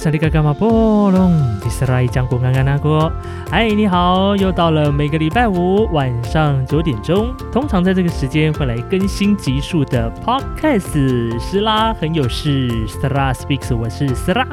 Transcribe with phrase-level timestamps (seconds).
[0.00, 1.30] 好，萨利嘎嘎马波隆，
[1.60, 3.12] 迪斯拉伊江古安安那国。
[3.50, 11.38] 嗨，你好，又到了每个礼拜五晚上九点钟，通常在这个时间会来更新集数的 Podcast。
[11.38, 14.46] 斯拉很有事，斯拉 Speaks，我是斯拉。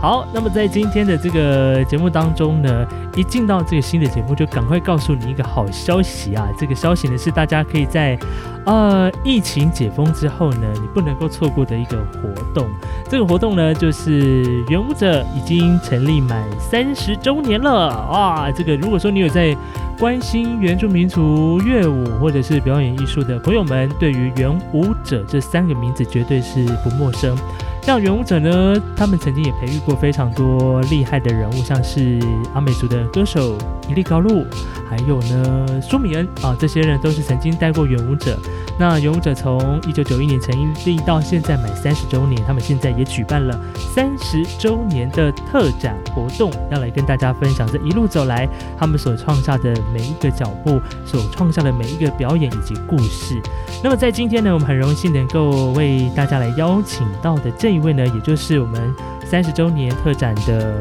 [0.00, 6.48] 好，那么在今天的这个节目当中呢，一进到这个新的节目，就赶快告诉你一个好消息啊！
[6.58, 8.18] 这个消息呢是大家可以在
[8.64, 12.66] 呃疫情解封之后呢，你不能够错过的一个活动。
[13.10, 18.50] 这个活动呢，就是原舞者已经成立满三十周年了啊！
[18.50, 19.54] 这个如果说你有在
[19.98, 27.36] 关心原住民族乐舞或者是表演艺术的朋友们，对于原舞者这三个名字绝对是不陌生。
[27.82, 32.20] 像元舞者呢，他们曾经也培育过非常多厉害的人物，像是
[32.54, 34.44] 阿美族的歌手伊利高路，
[34.88, 38.38] 还有呢苏米恩啊，这些人都是曾经带过元舞者。
[38.78, 40.54] 那元舞者从一九九一年成
[40.86, 53.40] 立到现在满三十周年，他们现在也举办了三十周年的特展活动，要来跟大家分享这一路走来他们所创下的每一个脚步，所创下的每一个表演以及故事。
[53.82, 60.80] 那么在今天呢，我们很荣幸能够为大家来邀请到的这一位呢，也就是我们三十周年特展的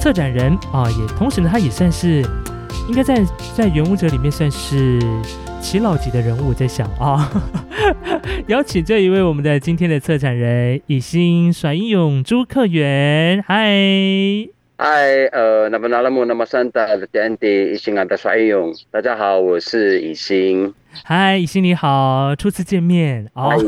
[0.00, 2.22] 策展人啊，也同时呢，他也算是
[2.88, 3.24] 应该在
[3.56, 5.00] 在原舞者里面算是。
[5.66, 7.26] 耆老级的人物在想啊，
[8.48, 13.72] 邀请这一位我们的今天的策展人以心甩英勇朱克元，嗨
[14.76, 23.58] 嗨，呃，那么那么那么三的 Dandy 以心啊的甩勇，大家好，我是以心，嗨，以心你好，初次见面哦。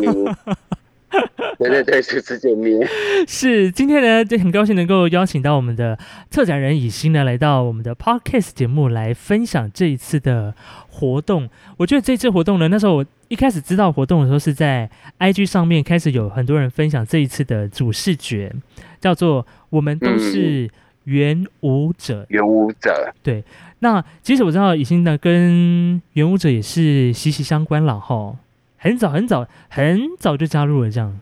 [1.58, 2.86] 对 对对，初次见面
[3.26, 5.98] 是 今天呢，就很高兴能够邀请到我们的
[6.30, 10.54] 策展人以心呢，来到我们的 Podcast 节目来分享这一次的
[10.90, 11.48] 活动。
[11.78, 18.52] 我觉得这次活动呢，那时候我一开始知道活动的时候，是在 IG 上面开始有很多人分享这一次的主视觉，
[19.00, 20.68] 叫做“我们都是
[21.04, 22.26] 元舞者”。
[22.30, 23.42] 元舞者，对。
[23.78, 28.34] 那其实我知道以心呢，跟元舞者也是息息相关了哈。
[28.76, 31.18] 很早很早很早就加入了这样，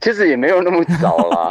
[0.00, 1.50] 其实也没有那么早啦，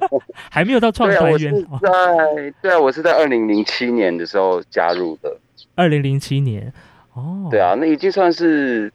[0.50, 1.54] 还没有到创团员。
[1.80, 5.38] 在对啊，我是在二零零七年的时候加入的。
[5.74, 6.72] 二零零七年，
[7.14, 8.92] 哦，对啊，那已经算是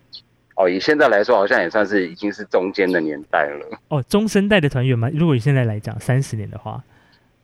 [0.56, 3.80] 哦，以现在来说，好像也算是已经是中间的年代了。
[3.88, 5.10] 哦，中生代的团员吗？
[5.14, 6.84] 如果以现在来讲，三十年的话，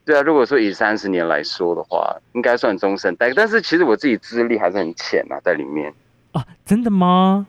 [0.06, 3.32] 对啊，如果说以三十年来说的话，应该算中生代。
[3.34, 5.94] 但是其实我自己资历还是很浅啊，在里面。
[6.34, 7.48] 啊，真的吗？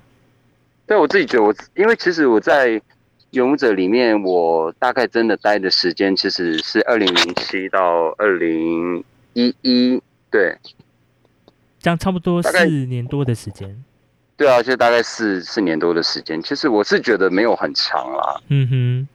[0.87, 2.81] 对我自己觉得，我因为其实我在
[3.31, 9.03] 勇者里面，我大概真的待的时间其实是二零零七到二零
[9.33, 10.01] 一一，
[10.31, 10.57] 对，
[11.81, 13.85] 这样差不多四年多的时间。
[14.37, 18.41] 对啊，就大概四四年多的时间，其实我是觉得没有很长啦。
[18.49, 19.09] 嗯哼。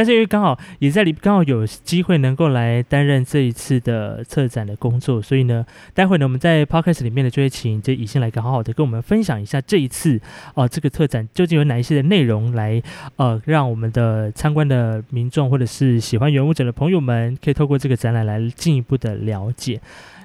[0.00, 5.62] 但是因为刚好也在里，刚好有机会能够来担任这一次的策展的工作，所以呢，
[5.92, 10.18] 待会呢我们在 podcast 里面呢就会请这以心来好好的跟我们分享一下这一次
[10.54, 12.82] 哦这个特展究竟有哪一些的内容，来
[13.16, 19.78] 呃让我们的参观的民众或者是喜欢原物者的朋友们可以透过这个展览来进一步的了解。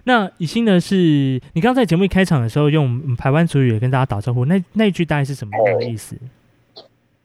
[0.06, 6.16] 那以心呢是你刚在节目一开场的时候用台湾主语跟大家打招呼，那那一句大概是什么样的意思？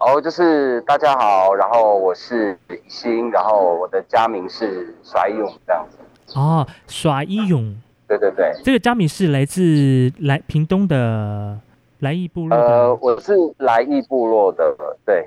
[0.00, 5.98] 哦，就是大家好，然后我是李欣，然后我的家名是耍一勇这样子。
[6.38, 7.76] 哦，耍一勇，
[8.08, 11.60] 对对对，这个家名是来自来屏东的
[11.98, 12.56] 来义部落。
[12.56, 14.74] 呃，我是来义部落的，
[15.04, 15.26] 对。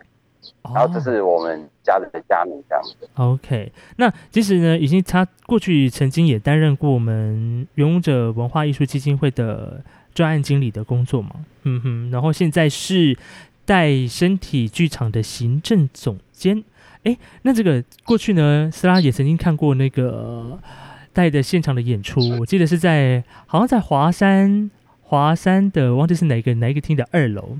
[0.64, 3.08] 然后这是我们家的家名这样子。
[3.14, 9.84] OK，那其实呢，已经他过去曾经也担任过我们勇者文化艺术基金会的
[10.16, 11.30] 专案经理的工作嘛。
[11.62, 13.16] 嗯哼，然后现在是。
[13.66, 16.64] 带身体剧场的行政总监，
[17.04, 20.60] 哎，那这个过去呢，斯拉也曾经看过那个
[21.14, 24.70] 带的现场的演出，我记得是在好像在华山
[25.02, 27.58] 华山的，忘记是哪个哪一个厅的二楼，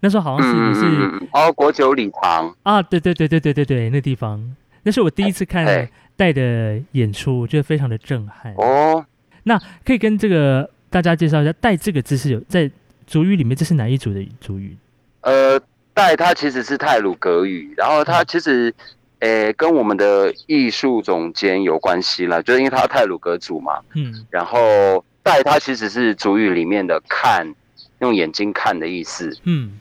[0.00, 2.54] 那时候好像是你是哦国酒礼堂。
[2.62, 8.54] 啊，对对对对对对对，那地方，那是我第一次看带的演出，我觉得非常的震撼。
[8.54, 9.04] 哦。
[9.42, 12.70] 那可以跟这个大家介绍一下，带这个姿势有在
[13.06, 14.74] 主语里面，这是哪一组的主语？
[15.24, 15.60] 呃，
[15.92, 18.72] 带它其实是泰鲁格语，然后它其实，
[19.20, 27.54] 诶，跟我们的艺术总监有关系了，就是因为他泰鲁格族嘛，嗯，然后带它其实是主语里面的看，
[28.00, 29.80] 用眼睛看的意思，嗯，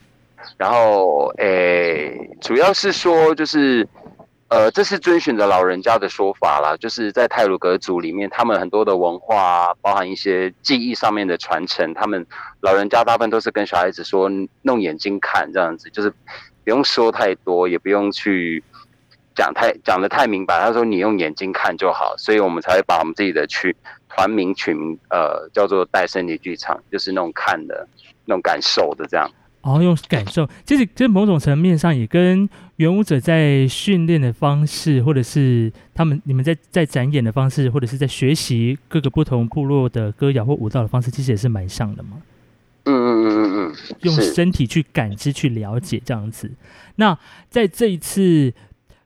[0.58, 3.88] 然后诶，主要是说就是。
[4.54, 12.24] 呃，这是遵循着老人家的说法啦，就是在泰鲁格族里面，他们很多的文化，包含一些记忆上面的传承，他们
[12.62, 14.30] 老人家大部分都是跟小孩子说，
[14.62, 18.64] 弄眼睛看这样子，就是不用说太多，也不用去
[19.34, 23.76] 讲太讲的太明白，他说你用眼睛看就好，所以我们才会把我们自己的取
[24.08, 27.88] 团名取名呃叫做带身体剧场，就是那种看的
[28.26, 29.28] 那种感受的这样。
[29.64, 42.22] 哦，用感受，其实这某种层面上也跟原舞者在训练的方式，或者是他们你们在在展演的方式，或者是在学习各个不同部落的歌谣或舞蹈的方式，其实也是蛮像的嘛。
[42.84, 46.52] 嗯嗯嗯嗯嗯，用身体去感知、去了解这样子。
[46.98, 47.18] 那
[47.50, 48.54] 在这一次。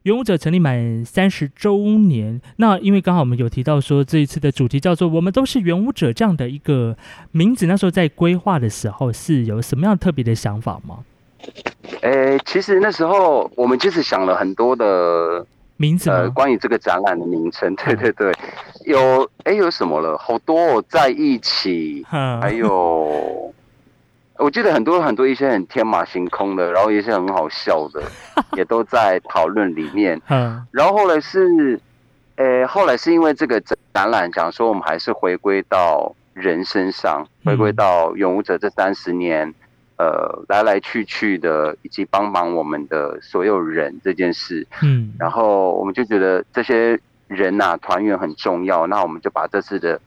[0.07, 6.95] 原舞者成立满三十周年，那因为刚好我们有提到说这一次的主题叫做“我们都是元武者”这样的一个
[7.33, 11.00] 名字，那时候在规划的时候是有什么样特别的想法吗？
[12.00, 15.45] 诶，其实那时候我们就是想了很多的
[15.75, 18.33] 名字，呃，关于这个展览的名称，对对对，
[18.86, 20.18] 有诶有什么了？
[20.18, 23.54] 好多在一起，还有。
[24.39, 28.01] 我记得很多很多一些很天马行空的，然后一些很好笑的，
[28.56, 30.22] 也都在讨论里面。
[30.30, 31.80] 嗯，然后后来是，
[32.36, 39.54] 呃，后来是因为这个展展览讲说，我们还是回归到人身上，回归到勇武者这三十年，
[39.98, 44.68] 呃，来来去去的，以及帮忙我们的所有人这件事。
[44.83, 50.00] 嗯，然后我们就觉得这些人呐，团员很重要，那我们就把这次的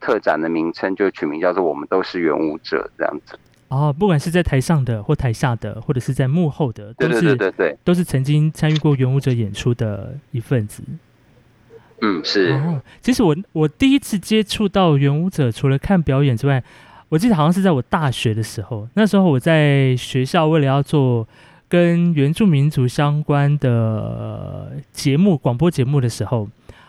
[0.00, 3.38] 特展的名称就取名叫做“我们都是元武者”这样子。
[3.74, 10.82] 哦，不管是在台上的或台下的，或者是在幕后的，都是对对，都是曾经参与过元舞者演出的一份子。
[12.00, 12.52] 嗯，是。
[12.52, 16.62] 哦，其实我我第一次接触到元舞者，除了看表演之外，
[17.08, 18.88] 我记得好像是在我大学的时候。
[18.94, 21.26] 那时候我在学校，为了要做
[21.68, 26.48] 跟原住民族相关的节目、广播节目的时候，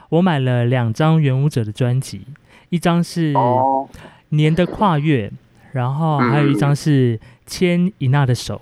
[0.10, 2.22] 我买了两张元舞者的专辑，
[2.70, 3.34] 一张是
[4.30, 5.30] 《年的跨越》。
[5.76, 8.62] 然后还有一张是牵伊娜的手，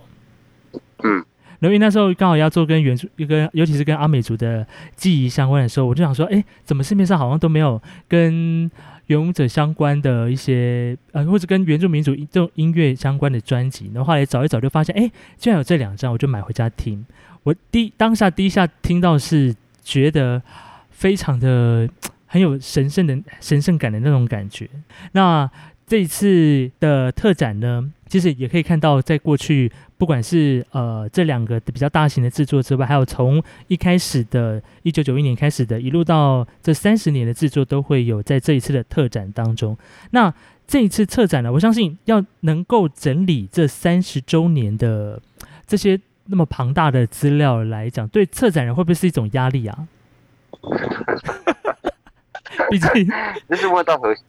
[1.03, 1.23] 嗯，
[1.59, 4.65] 因为那时候刚好要做跟原著、跟尤其是跟阿美族的
[4.95, 8.69] 记忆相关的时候，我就想说，哎，怎么市面上好像都没有跟
[9.07, 13.91] 原舞者相关的一些，呃，或者跟原住民族这种音乐相关的专辑？
[13.93, 17.05] 然后后来找一找，就发现，哎，居然有这两张，我就买回家听。
[17.43, 20.41] 我第当下第一下听到是觉得
[20.89, 21.87] 非常的
[22.25, 24.67] 很有神圣的神圣感的那种感觉。
[25.11, 25.47] 那
[25.93, 39.77] 这一次的特展呢，其实也可以看到，在过去不管是呃这两个比较大型的制作之外，还有从一开始的一九九一年开始的，一路到这三十年的制作，都会有在这一次的特展当中。
[40.09, 40.33] 那
[40.65, 45.21] 这一次策展呢，我相信要能够整理这三十周年的
[45.67, 49.87] 这些那么庞大的资料来讲，对策展人会不会是一种压力啊？
[52.69, 52.89] 毕竟
[53.49, 54.23] 这是问到核心，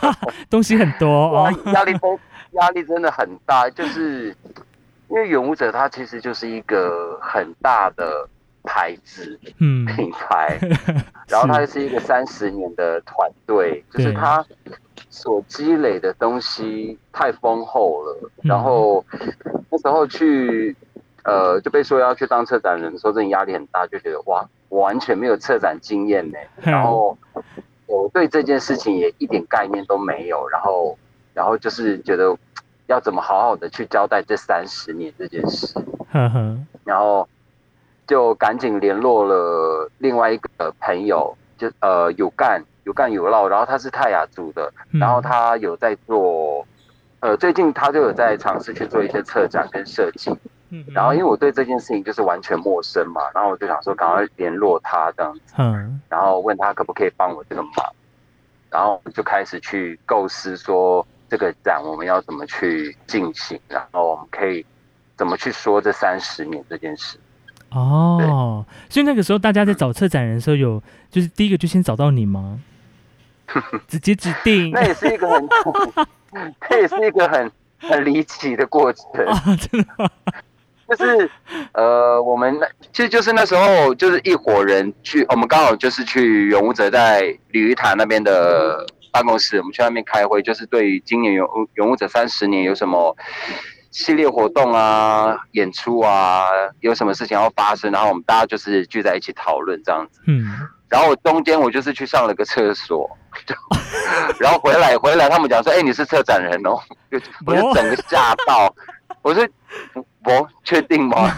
[0.50, 2.18] 东西很多，压力都
[2.52, 3.68] 压力真的很大。
[3.70, 4.34] 就是
[5.08, 8.28] 因为永舞者他其实就是一个很大的
[8.62, 10.58] 牌子，嗯，品牌，
[11.28, 14.44] 然后他是一个三十年的团队，就是他
[15.10, 18.30] 所积累的东西太丰厚了。
[18.42, 19.04] 然后
[19.70, 20.74] 那时候去
[21.26, 27.18] 呃就被说要去当策展人的时候，真的压力很大，就觉得哇，我完全没有策展经验呢，然后。
[27.88, 30.98] 我对这件事情也一点概念都没有，然后，
[31.32, 32.36] 然后就是觉得
[32.88, 35.72] 要怎么好好的去交代这三十年这件事，
[36.82, 37.28] 然后
[38.04, 46.66] 就赶紧联络了另外一个朋友，就呃有干有干有唠，然后他是泰雅族的，然后他有在做，
[47.20, 50.36] 呃最近他就有在尝试去做一些策展跟设计。
[50.92, 57.72] 然后因为我对这件事情就是完全陌生嘛，然后我就想说赶快联络他这样子，嗯，然后问他可不可以帮我这个忙，
[58.70, 64.64] 然后就开始去构思说这个展我们要怎么去进行，然后我们可以
[65.16, 67.18] 怎么去说这三十年这件事。
[67.70, 72.60] 哦，所以那个时候大家在找策展人的时候，有就是第一个就先找到你吗？
[73.86, 74.70] 直接指定？
[74.74, 75.48] 那也是一个很，
[76.70, 80.10] 那也是一个很很离奇的过程啊，真的。
[80.88, 81.30] 就是
[81.72, 93.16] 呃，我们那其实就是那时候，就是一伙人去，我们刚好就是去永武者在鲤鱼潭那边的办公室，我们去那边开会，就是对于今年永永武者三十年有什么
[93.90, 96.46] 系列活动啊、演出啊，
[96.80, 100.20] 有什么事情要发生，然后我们大家就是聚在一起讨论这样子。
[100.28, 100.46] 嗯。
[100.88, 103.10] 然后我中间我就是去上了个厕所，
[104.38, 106.78] 然后回来回来，他们讲说：“哎，你是策展人哦。”
[107.10, 108.72] 就我就整个吓到，
[109.22, 109.44] 我说。
[110.26, 111.32] 不确定吗？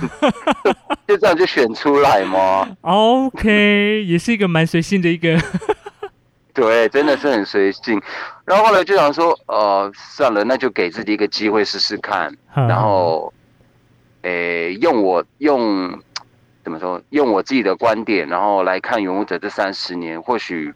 [1.07, 5.39] 就这样就选出来吗？OK，也是一个蛮随性的一个。
[6.55, 8.01] 对，真的是很随性。
[8.47, 12.35] 然后后来就想说，呃，算了，那就给自己一个机会试试看。
[12.55, 13.33] 然后，
[14.23, 16.01] 诶，用我用。
[16.65, 17.01] 怎么说？
[17.11, 20.75] 用我自己的观点，然后来看《勇武者》这三十年，或许，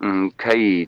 [0.00, 0.86] 嗯，可以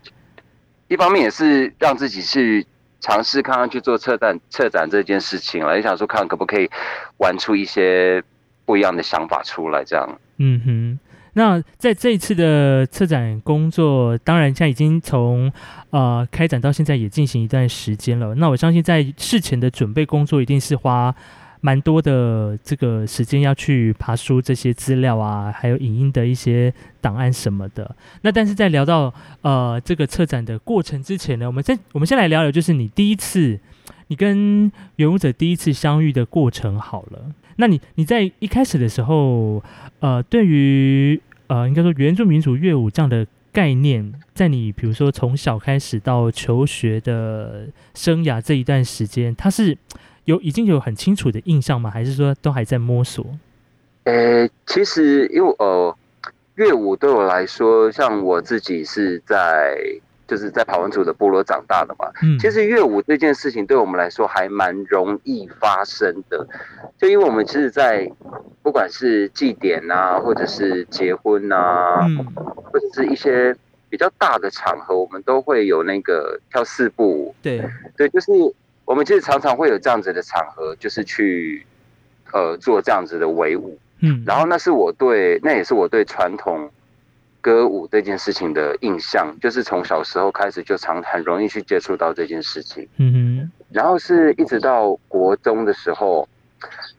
[0.89, 2.67] 一方面也是让自己去
[3.03, 6.71] 尝试看看去做策展策展这件事情了，也想说看可不可以
[7.19, 8.23] 玩出一些
[8.65, 10.19] 不一样的想法出来，这样。
[10.39, 10.99] 嗯哼。
[11.35, 15.51] 那在这一次的策展工作，当然现在已经从
[15.89, 18.35] 呃开展到现在也进行一段时间了。
[18.35, 21.15] 那我相信在事前的准备工作一定是花
[21.63, 27.97] 蛮多的这个时间要去爬书这些资料啊，还有影音的一些档案什么的。
[28.21, 33.59] 那但是在聊到呃这个策展的过程之前呢，我们先我们先来聊聊，就是你第一次
[34.09, 37.33] 你跟原舞者第一次相遇的过程好了。
[37.57, 39.63] 那你你在一开始的时候，
[40.01, 49.77] 呃，对于呃，应该说原住民族乐舞这样的概念，在你比如说从小开始到求学的生涯这一段时间，它是
[50.25, 51.91] 有已经有很清楚的印象吗？
[51.91, 53.25] 还是说都还在摸索？
[54.05, 55.97] 呃，其实因为呃，
[56.57, 59.77] 乐舞对我来说，像我自己是在。
[60.25, 66.47] 就是在跑文族的部落长大的嘛，嗯，其实乐舞这件事情对我们来说还蛮容易发生的，
[66.97, 68.11] 就因为我们其实，在
[68.63, 73.55] 不管是祭典啊，或者是结婚啊，嗯，或者是一些
[73.91, 77.63] 比较大的场合，我们都会有那个跳四步舞，对，
[77.95, 78.33] 对，就是
[78.93, 81.65] 我们其实常常会有这样子的场合，就是去
[82.33, 86.71] 呃做这样子的围舞，嗯，然后那是我对，那也是我对传统。
[87.45, 92.89] 歌舞这件事情的印象，就是从小时候开始就常很容易去接触到这件事情。
[92.99, 96.29] 嗯哼，然后是一直到国中的时候，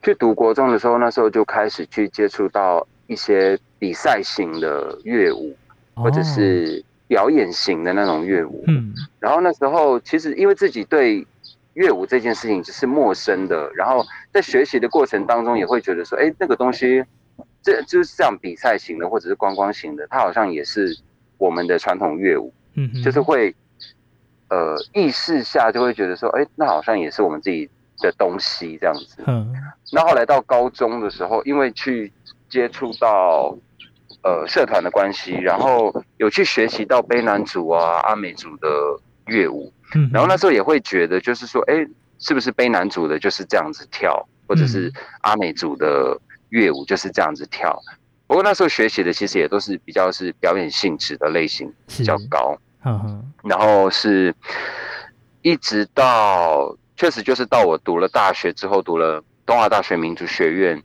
[0.02, 5.56] 去读国中的时候，那时候就开始去接触到一些比赛型的乐舞，
[5.94, 8.62] 或者是表演型的那种乐舞。
[8.66, 11.26] 嗯，然后那时候其实因为自己对
[11.74, 17.04] 乐舞这件事情只是陌生的，然后在学习的过程当中也会觉得说，哎，那个东西。
[17.64, 20.94] 这就是这样比赛型的，或者是观光型的，它好像也是
[21.38, 23.54] 我们的传统乐舞，嗯，就是会，
[24.50, 27.66] 呃，意识下就会觉得说，哎，那好像也是我们自己
[28.00, 29.24] 的东西这样子。
[29.26, 29.50] 嗯，
[29.92, 32.12] 那后来到高中的时候，因为去
[32.50, 33.56] 接触到
[34.22, 38.68] 呃社团的关系，然后有去学习到卑南族啊、阿美族的
[39.26, 41.74] 乐舞，嗯，然后那时候也会觉得，就是说，哎，
[42.18, 46.20] 是不是卑南族的就是这样子跳，或者是阿美族的？
[46.50, 47.76] 乐舞就是这样子跳，
[48.28, 52.56] 不过那时候学习的其实也都是比较是表演性质的类型比较高，
[53.42, 54.32] 然后是
[55.42, 60.80] 一直到确实就是到我读了大学之后，读了东华大学民族学院，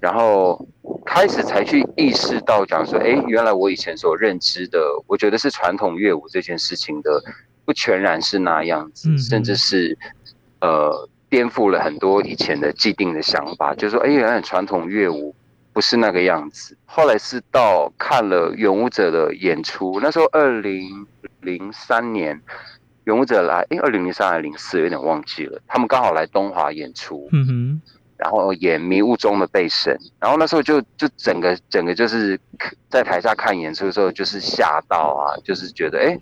[0.00, 0.66] 然后
[1.04, 7.22] 开始才去意识到讲说，哎，原来我以前所认知的，我觉得是传统乐舞这件事情的，
[7.66, 9.98] 不全然是那样子，甚至是
[10.62, 11.08] 呃。
[11.28, 15.34] 颠覆了很多以前的既定的想法，就说：“哎，原来传统乐舞
[15.72, 21.04] 不是那个样子。”后来是到看了勇舞者的演出，那时候二零
[21.40, 22.40] 零三年，
[23.06, 25.60] 勇舞者来，哎，二零零三还是零四，有点忘记了。
[25.66, 27.82] 他们刚好来东华演出，嗯哼，
[28.16, 32.38] 然后演迷雾中的背神，然后那时候就就整个整个就是
[32.88, 36.16] 在台下看演出的时候，就是吓到啊，就是觉得哎。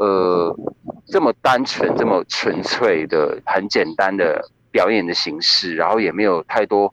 [0.00, 0.56] 呃，
[1.08, 6.90] 这么单纯、这么纯粹的、很简单的表演的形式，然后也没有太多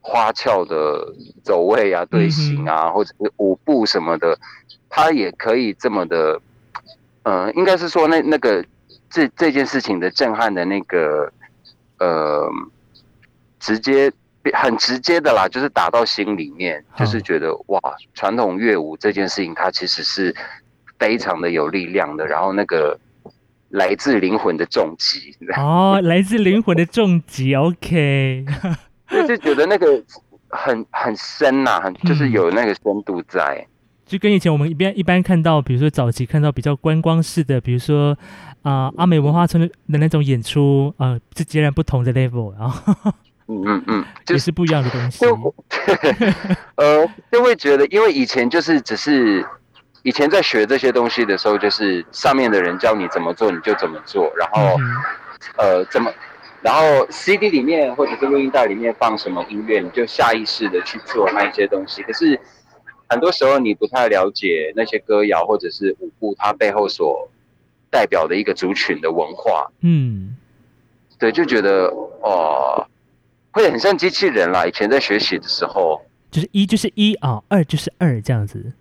[0.00, 4.38] 花俏的走位啊、队形啊，或者是舞步什么的，
[4.88, 6.40] 他也可以这么的，
[7.22, 8.64] 呃，应该是说那那个
[9.10, 11.30] 这这件事情的震撼的那个，
[11.98, 12.48] 呃，
[13.60, 14.10] 直接
[14.54, 17.78] 很直接的啦，就是打到心里面，就是觉得哇，
[18.14, 20.34] 传统乐舞这件事情，它其实是。
[20.98, 22.98] 非常的有力量的，然后那个
[23.70, 25.36] 来自灵魂的重击。
[25.56, 28.44] 哦，来自灵魂的重击，OK，
[29.28, 29.86] 就觉得那个
[30.48, 33.66] 很很深呐，很就是有那个深度在，
[34.06, 38.16] 就跟以前我们一般一般看到，比如说早期看到比较观光式的，比如说
[38.62, 43.12] 啊阿美文化村的的那种演出啊，是截然不同的 level，然后
[43.48, 45.24] 嗯嗯嗯，也是不一样的东西，
[46.76, 49.44] 呃，就会觉得，因为以前就是只是。
[50.02, 54.32] 以前在学这些东西的时候，就是上面的人教你怎么做，你就怎么做。
[54.36, 54.76] 然后，
[55.56, 56.12] 呃，怎么，
[56.62, 62.02] 然后 CD 里面或者是录音带里面放什么音乐，你就下意识的去做那一些东西。
[62.02, 62.38] 可是
[63.08, 67.28] 很多时候你不太了解那些歌谣或者是舞步它背后所
[67.90, 69.70] 代表的一个族群的文化。
[69.80, 70.36] 嗯，
[71.18, 71.86] 对，就觉得
[72.22, 72.86] 哦，
[73.50, 74.64] 会很像机器人啦。
[74.66, 76.00] 以前在学习的时候，
[76.30, 78.72] 就是一就是一啊，二就是二这样子。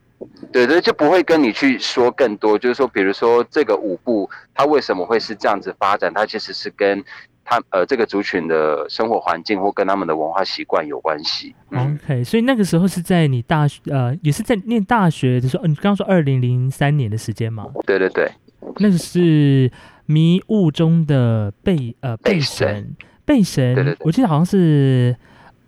[0.51, 7.03] 对对，就不会跟你去说更多，就是说，比如说这个舞步它为什么会是这样子发展，它其实是跟
[7.43, 11.55] 他呃这个族群的生活环境或跟他们的文化习惯有关系。
[11.71, 17.65] OK，所以那个时候是在你大学呃也是在念大学的时候，你刚刚说二零零三年的时间吗？
[17.85, 18.31] 对对对，
[18.77, 19.71] 那个是
[20.05, 25.15] 迷雾中的贝呃贝神贝神，对对，我记得好像是。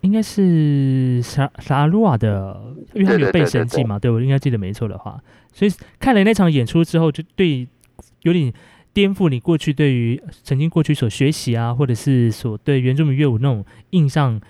[0.02, 2.58] 应该是沙沙鲁瓦的，
[2.94, 5.20] 因为他有背神迹嘛，对我应该记得没错的话，
[5.52, 7.68] 所以看了那场演出之后，就对
[8.22, 8.50] 有点
[8.94, 14.40] 颠覆你过去对于曾经过去所学习啊，或者是所对原住民乐舞那种印象，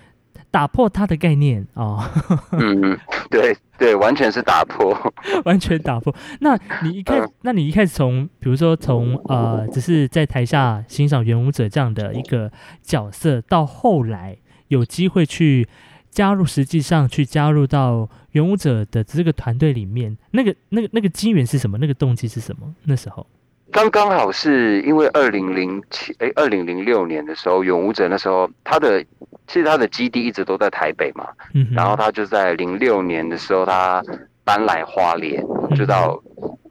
[0.52, 2.08] 打破它的概念啊。
[2.52, 2.96] 嗯，
[3.28, 4.96] 对对，完全是打破，
[5.44, 6.14] 完全打破。
[6.38, 12.52] 那你一开，那你一开始从，比如说从呃，只是在台下欣赏原舞者这样的一个
[12.82, 14.38] 角色，到后来。
[14.70, 15.68] 有机会去
[16.10, 21.76] 加入，实际上去加入到元舞者的这个团队里面，那个、那个、那个机缘是什么？
[21.78, 22.72] 那个动机是什么？
[22.84, 23.26] 那时候
[23.72, 29.04] 刚刚好是因为二零零七哎，二零零六年的时候，勇舞者那时候他的
[29.46, 34.02] 其实他的基地一直都在台北嘛，嗯，然后他就在零六年的时候他
[34.44, 35.44] 搬来花莲，
[35.76, 36.20] 就到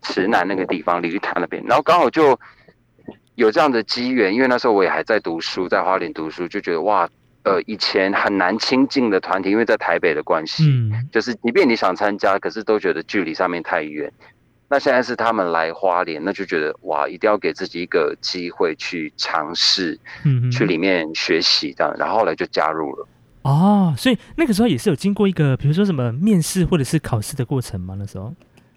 [0.04, 2.38] 池南那个地方鲤鱼潭那边，然后刚好就
[3.36, 7.10] 有这样的机缘，因为那时候我也还在读书，在花莲读书，就觉得哇。
[7.44, 14.12] 呃，以前很难亲近的团体，因为在台北的关系，嗯，就是即便你想参加，可是都觉得距离上面太远。
[14.68, 23.08] 那现在是他们来花莲，那就觉得哇，一定要给自己一个机会去尝试，嗯，去里面学习这样，然后后来就加入了。
[23.44, 27.96] 哦，所以那个时候也是有经过一个，比如说什么面试或者是考试的过程吗？
[27.98, 28.34] 那时候？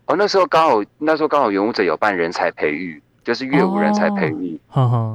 [0.06, 4.58] 哦，那时候刚好那时候刚好勇者有办人才培育，就是乐舞人才培育，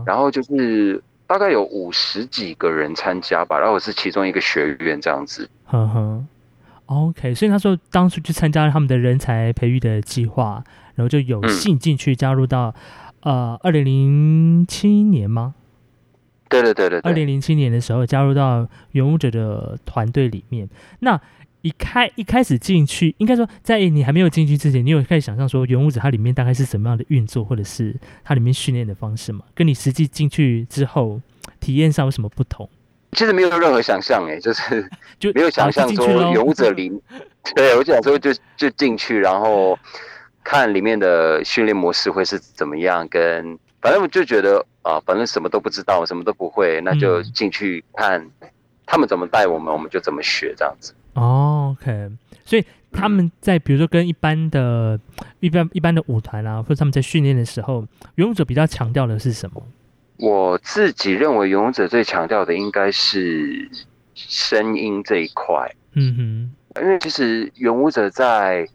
[0.05, 1.01] 然后就是。
[1.27, 5.49] 大概有五十几个人参加吧，然后我是其中一个学员这样子。
[5.65, 6.25] 呵呵
[6.85, 10.63] ，OK，所以他说当初去参加他们的人才培育的计划，
[10.95, 12.73] 然后就有幸进去加入到
[13.21, 15.53] 呃二零零七年吗？
[16.49, 20.67] 对对对对，二零零七年的时候加入到原舞者的团队里面，
[20.99, 21.21] 那。
[21.67, 29.43] 一开一开始进去，应该说在你还没有进去之前，你有开始想象说原物质它里面大概是什么样的运作，或者是它里面训练的方式吗？
[29.53, 31.19] 跟你实际进去之后
[31.59, 32.69] 体验上有什么不同？
[33.11, 36.89] 其实没有任何想象，哎， 就是就没有想象说原物者里，
[37.53, 39.77] 对我想说就就进去，然后
[40.43, 48.25] 看里面的训练模式会是怎么样，跟反正我就觉得啊，反正什么都不知道，什么都不会，那就进去看
[48.85, 50.93] 他们怎么带我们，我们就怎么学这样子。
[51.17, 52.11] 哦，OK，
[52.45, 54.99] 所以他们在比如说跟一般的、
[55.39, 57.83] 一般一般的舞团啊，或者他们在训练的时候，
[58.15, 59.63] 游泳者比较强调的是什么？
[60.17, 63.67] 我自己认为游泳者最强调的应该是
[64.13, 65.67] 声音这一块。
[65.93, 68.67] 嗯哼，因为其实原舞者在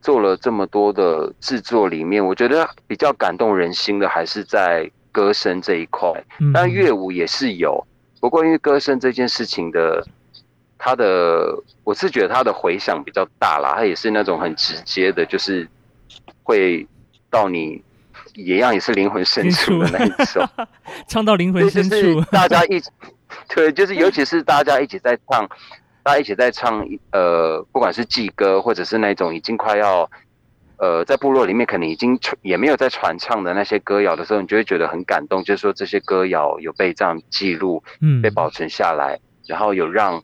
[0.00, 6.10] 做了这么多的制作里面，我觉得比较感动人心的还是在歌声这一块。
[6.54, 7.86] 但乐舞也是有，
[8.18, 10.02] 不过因为歌声这件事情的。
[10.84, 15.68] 他的我是觉得他的回响比较大啦，他也是那种很直接的，就是
[16.42, 16.84] 会
[17.30, 17.80] 到你
[18.34, 20.44] 一样也是灵魂深处的那一种，
[21.06, 22.20] 唱到灵魂深处。
[22.32, 22.82] 大家一
[23.54, 25.48] 对，就是尤其是大家一起在唱，
[26.02, 30.10] 大家一起在唱，呃，不管是祭歌或者是那种已经快要
[30.78, 40.20] 呃在部落里面可能已经也没有在传唱的那些歌谣的时候，你就会觉得很感动，就是说这些歌谣有被这样记录，嗯，被保存下来，然后有让。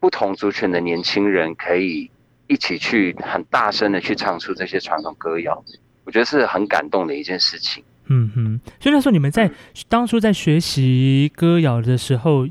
[0.00, 2.10] 不同族群的年轻人可以
[2.46, 5.62] 一起去很大声的去唱出这些传统歌谣，
[6.04, 7.84] 我觉得是很感动的一件事情。
[8.06, 9.48] 嗯哼，所以那时候你们在
[9.88, 12.44] 当初在学习歌谣的时候，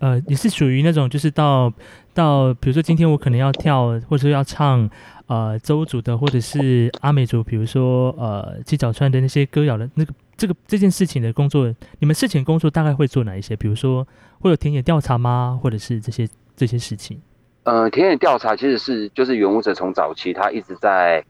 [0.00, 1.72] 呃，你是属于那种就是到
[2.12, 4.90] 到，比如说今天我可能要跳，或者说要唱
[5.26, 13.54] 呃周族的，或者是阿美族，比如说呃七角川的那些歌谣的那个这个这件事情的工作，你们事前工作大概会做哪一些？
[13.54, 14.04] 比如说
[14.40, 15.56] 会有田野调查吗？
[15.62, 16.26] 或者是这些？
[16.56, 17.20] 这些事情，
[17.64, 21.24] 呃，田野调查其实是就是原舞者从早期他一直在，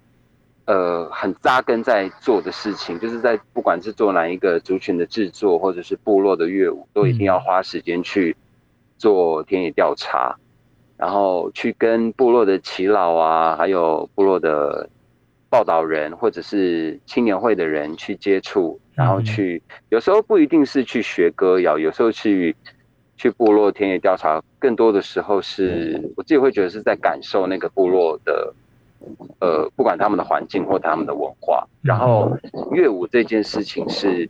[0.67, 8.37] 呃，很扎根在做的事情，就是在不管是做哪一个族群的制作，或者是部落的乐舞，都一定要花时间去
[8.99, 10.37] 做田野调查，
[10.99, 14.91] 然后去跟部落的耆老啊，还有部落的
[15.49, 22.55] 报道人或者是青年会的人去接触，然后去有时候不一定是去学歌谣，有时候去。
[23.17, 28.55] 去部落田野调查，更多的时候是我自己会觉得是在感受那个部落的，
[29.41, 31.67] 呃，不管他们的环境或他们的文化。
[31.83, 32.37] 然后
[32.73, 34.29] 乐舞这件事情是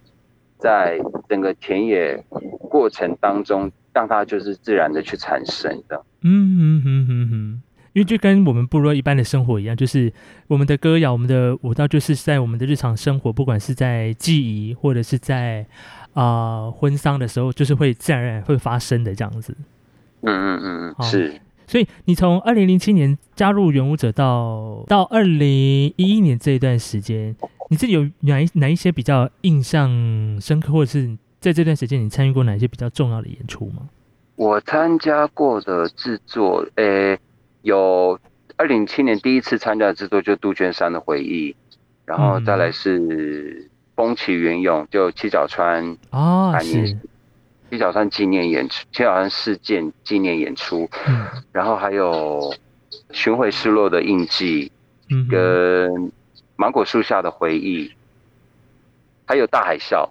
[0.59, 2.23] 在整个田野
[2.68, 6.03] 过程当中，让它就是自然的去产生的。
[6.23, 10.12] 嗯嗯嗯嗯嗯，因为就跟我们部落一般的生活一样，就是
[10.49, 15.64] 我们的歌谣、我们的舞蹈，就是在我们的日常生活，不管是在记忆或者是在
[16.14, 19.55] 啊婚丧的时候，就是会自然而然会发生的这样子。
[20.22, 21.40] 嗯嗯嗯嗯，是。
[21.66, 27.35] 所以你从二零零七年加入元舞者到到二零一一年这一段时间，
[27.70, 29.88] 你自己有哪一哪一些比较印象
[30.40, 33.88] 深刻，或者是在这段时间你参与过哪些比较重要的演出吗？
[34.37, 37.18] 我参加过的制作，诶，
[37.62, 38.18] 有
[38.57, 41.57] 二零零七年第一次参加的制作就杜鹃山的回忆，
[42.05, 46.96] 然后再来是风起云涌，就七角川哦，是。
[47.70, 52.54] 七角川纪念演出，七角川事件纪念演出，嗯然后还有
[53.11, 54.70] 巡回失落的印记，
[55.28, 56.12] 跟
[56.54, 57.90] 芒果树下的回忆，
[59.26, 60.09] 还有大海啸，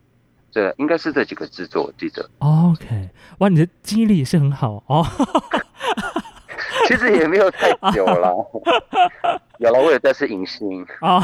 [0.52, 2.30] 这应该是这几个制作，我记得。
[2.40, 5.06] OK，哇，你的记忆力也是很好哦。
[6.88, 8.36] 其实也没有太久了，
[9.60, 11.24] 有了，我也在是影星啊。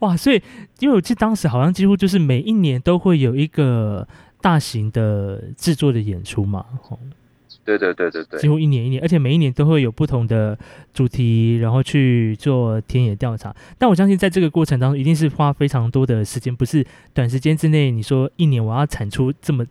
[0.00, 0.42] 哇，所以
[0.78, 4.06] 因为我记得当时好像几乎就是每一年都会有一个
[4.40, 6.64] 大型的制作的演出嘛，
[7.64, 10.58] 对对对对对，几乎一年一年，而且每一年都会有不同的
[10.92, 13.54] 主题，然后去做田野调查。
[13.78, 17.90] 但我相信在这个过程当中，一定是花非常多的时间，不是短时间之内。
[17.90, 19.64] 你说一年我要产出这么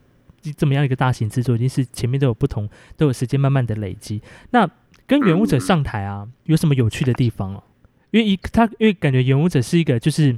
[0.51, 4.21] 这么样一个大型制作，一定是前面都有不同，都有时间慢慢的累积。
[4.51, 4.69] 那
[5.07, 7.63] 跟原舞者上台啊，有什么有趣的地方啊？
[8.11, 10.37] 因为一他因为感觉原舞者是一个就是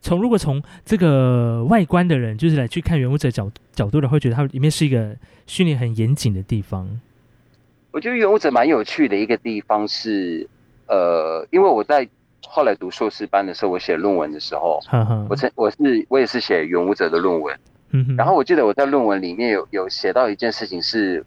[0.00, 5.16] 从如果从这个外观的人就是来去看原舞者角角度的，会觉得它里面是一个
[5.46, 7.00] 训练很严谨的地方。
[7.90, 10.48] 我觉得原舞者蛮有趣的一个地方是，
[10.86, 12.08] 呃，因为我在
[12.46, 14.78] 后来读硕士班的时候，我写论文的时候，
[15.28, 17.58] 我曾我是我也是写原舞者的论文，
[18.16, 21.24] 然后我记得我在论文里面有有写到一件事情是。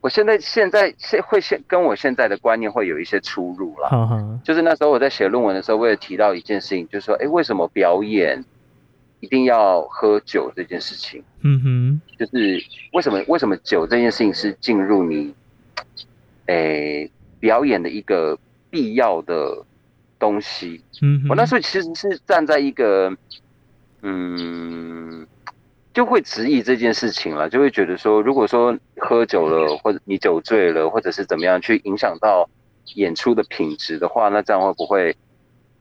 [0.00, 8.44] 我现在现在现会现跟我现在的观念会有一些出入了，就是那时候我在写论文的时候，我也提到一件事情，就是说，哎，为什么表演
[9.18, 11.22] 一定要喝酒这件事情？
[11.40, 12.62] 嗯哼，就是
[12.92, 15.34] 为什么为什么酒这件事情是进入你，
[16.46, 17.10] 哎，
[17.40, 18.38] 表演的一个
[18.70, 19.64] 必要的
[20.16, 20.80] 东西？
[21.02, 23.12] 嗯，我那时候其实是站在一个，
[24.02, 25.26] 嗯。
[25.98, 32.48] 就会质疑这件事情了，就会觉得说，如果说喝酒了，或者你酒醉了，或者是怎么样，去影响到
[32.94, 35.16] 演出的品质的话，那这样会不会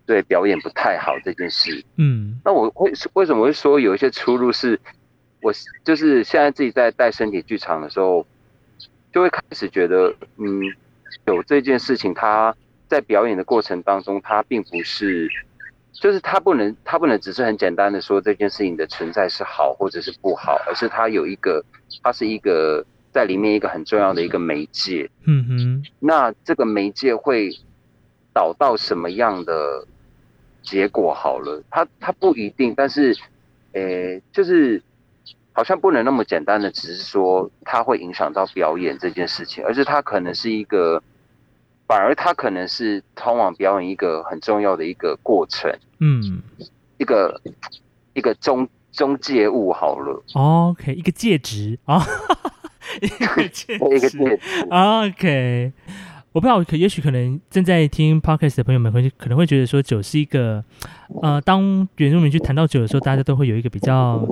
[0.08, 1.86] 对表演不太好这件事？
[1.98, 4.52] 嗯，那我会为什么会说有一些出入？
[4.52, 4.80] 是，
[5.44, 5.54] 我
[5.84, 8.26] 就是现在自己在带身体剧场的时候，
[9.14, 10.64] 就会开始觉得，嗯，
[11.28, 12.56] 有这件事情，它
[12.88, 15.30] 在表演的过程当中，它并不是。
[16.00, 21.64] 就是他不能，他不能只是很简单的说这件事情的存在是好或者是不好，而是他有一个，
[22.04, 25.10] 它是一个在里面一个很重要的一个媒介。
[25.26, 25.84] 嗯哼。
[26.00, 27.50] 那这个媒介会
[28.32, 29.88] 导到什么样的
[30.62, 31.14] 结果？
[31.14, 33.18] 好了，它它不一定，但是，
[33.74, 34.82] 诶，就是
[35.52, 41.02] 好像不能那么简单的只是说它会影响到表演这件事情，而是它可能是一个。
[41.88, 46.42] 反而它可能是通往表演一个很重要的一个过程，嗯，
[46.98, 47.42] 一个
[48.14, 52.06] 一个中中介物好了，OK，一个介质 啊，
[53.02, 55.72] 一个介一个介，OK。
[56.38, 60.64] 我不知道，可也许可能正在听 podcast 的朋友们会可能会觉得说酒是一个，
[61.24, 64.24] 呃，当原住民去谈到酒的时候，大家都会有一个比较，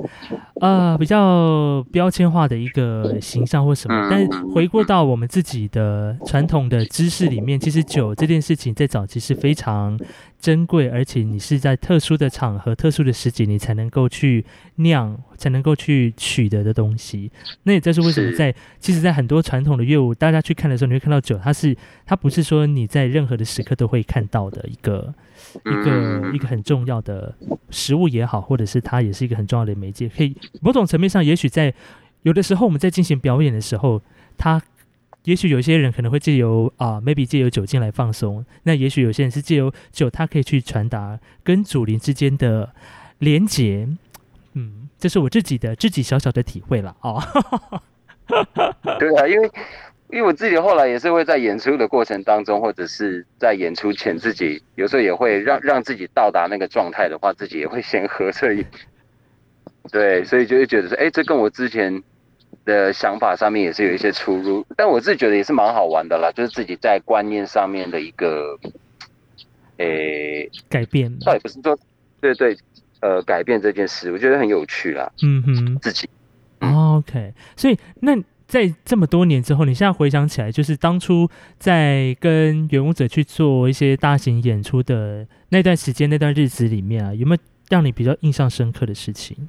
[0.60, 4.08] 呃，比较标签化的一个形象或什么。
[4.08, 9.98] 但回过到我们自己的传统的知识里面，其实酒这件事情在早期是非常
[10.46, 14.44] 珍贵，而且你是在特殊的场合、特殊的时节，你才能够去
[14.76, 15.18] 酿。
[15.36, 17.30] 才能够去取得的东西，
[17.64, 25.14] 那也就是为什么在其实，在很多传统的乐舞，大家去看的时候，你会看到酒，它是它不是说你在任何的时刻都会看到的一个
[25.66, 27.34] 一个一个很重要的
[27.68, 30.08] 食物也好，或者是它也是一个很重要的媒介。
[30.08, 31.74] 可以某种层面上，也许在
[32.22, 34.00] 有的时候我们在进行表演的时候，
[34.38, 34.62] 它
[35.26, 42.72] 也许有些人可能会借由啊，maybe 借由酒精来放松，那也许有些人是借由酒，他可以去传达跟祖灵之间的
[43.18, 43.88] 连结。
[44.54, 47.20] 嗯，这是我自己的自己小小的体会了哦。
[48.98, 49.50] 对啊，因为
[50.10, 58.30] 因为我自己后来也是会在演出的过程当中，或者是在演出前，自己有时候也会让让自己到达那个状态的话，自己也会先喝。
[58.30, 58.64] 所以，
[59.90, 62.00] 对，所以就会觉得说，哎，这跟我之前
[62.64, 64.64] 的想法上面也是有一些出入。
[64.76, 68.58] 但我自己觉得也是蛮好玩的啦，就是自己在观念上面的一个，
[69.76, 71.16] 诶，改变。
[71.20, 71.78] 倒也不是说，
[72.20, 72.56] 对对。
[73.00, 75.12] 呃，改变这件事，我觉得很有趣啦。
[75.22, 76.08] 嗯哼，自己。
[76.60, 78.16] OK，所以那
[78.48, 89.46] 在这么多年之后，你现在回想起来，就是当初在跟原舞者去做一些大型演出的那段时间、那段日子里面啊，有没有让你比较印象深刻的事情？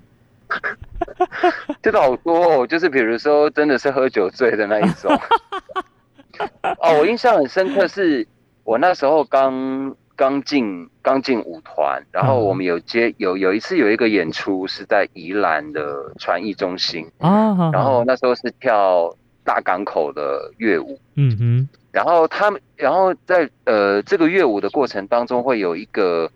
[1.81, 5.11] 真的好多，哦，就是比如说，真的是喝酒醉的那一种。
[6.79, 8.27] 哦，我印象很深刻，是
[8.63, 26.29] 我那时候刚刚进刚进舞团，然后我们有接有有一次有一个演出是在宜兰的传艺中心啊，然后那时候是跳大港口的乐舞，嗯哼，然后他们然后在呃这个乐舞的过程当中会有一个。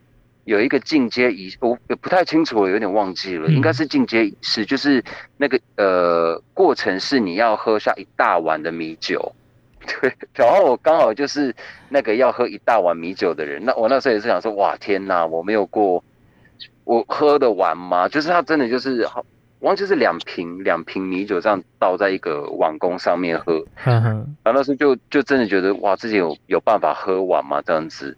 [0.45, 5.04] 有一个进阶仪，我不太清楚，我有点忘记了，应该是进阶仪式，就是
[5.38, 9.34] 那个呃过程是你要喝下一大碗的米酒，
[9.86, 11.56] 对，然后我刚好就是
[11.89, 16.04] 那个要喝一大碗米酒的人，那我那时候也是想说，哇天哪，我没有过，
[16.86, 18.08] 我喝得完吗？
[18.08, 19.23] 就是他真的就是好，
[19.60, 27.62] 忘记是两瓶两瓶米酒这样倒在一个碗弓上面喝，嗯然后那时候就就真的觉得哇，自己有有办法喝完吗？
[27.63, 28.17] 这样子。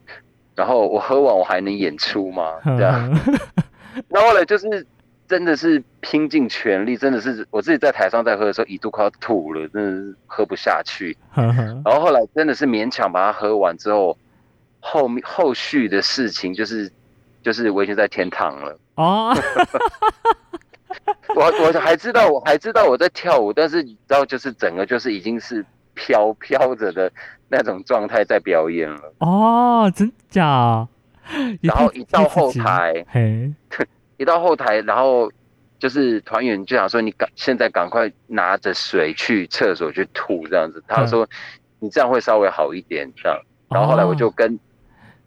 [0.56, 2.54] 然后我喝完，我还能演出吗？
[2.78, 3.20] 这样，
[4.10, 4.86] 那后来就是
[5.28, 11.18] 真的是拼尽全力，真的是我自己在台上在喝的时候，一度快要吐了，真的是喝不下去。
[11.84, 14.18] 然后后来真的是勉强把它喝完之后，
[14.80, 16.92] 后面后续的事情就是
[17.42, 18.78] 就是我已经在天堂了。
[18.96, 19.36] 哦，
[21.36, 27.12] 我我还知道我还知道我在跳舞，但是你知道就是整个就是已经是飘飘着的。
[27.50, 30.88] 那种状态在表演了哦，真假？
[31.62, 33.06] 然后一到后台，
[34.18, 35.32] 一到后台，然后
[35.78, 41.30] 就是团员就想说：“你赶现在赶快拿着水去厕所去吐，这样子。”他说
[41.78, 44.60] ：“你这样会稍微好一点。”这样，然后后来我就跟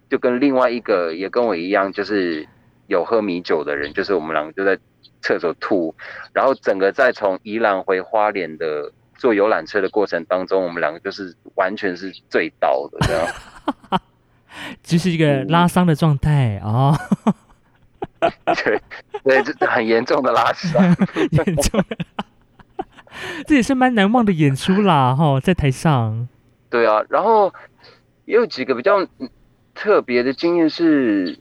[0.09, 2.45] 就跟另外一个也跟我一样，就是
[2.87, 4.77] 有喝米酒的人，就是我们两个就在
[5.21, 5.95] 厕所吐，
[6.33, 8.91] 然后整个再从宜兰回花莲的。
[9.17, 14.01] 坐游览车的过程当中，我们两个就是完全是醉倒的这样，
[14.83, 16.95] 就是一个拉伤的状态哦。
[18.63, 18.81] 对
[19.23, 20.81] 对，这很严重的拉伤，
[21.31, 21.83] 严重。
[23.45, 26.27] 这也是蛮难忘的演出啦，哈，在台上。
[26.69, 27.53] 对啊，然后
[28.25, 29.07] 也有几个比较
[29.73, 31.37] 特别的经验是，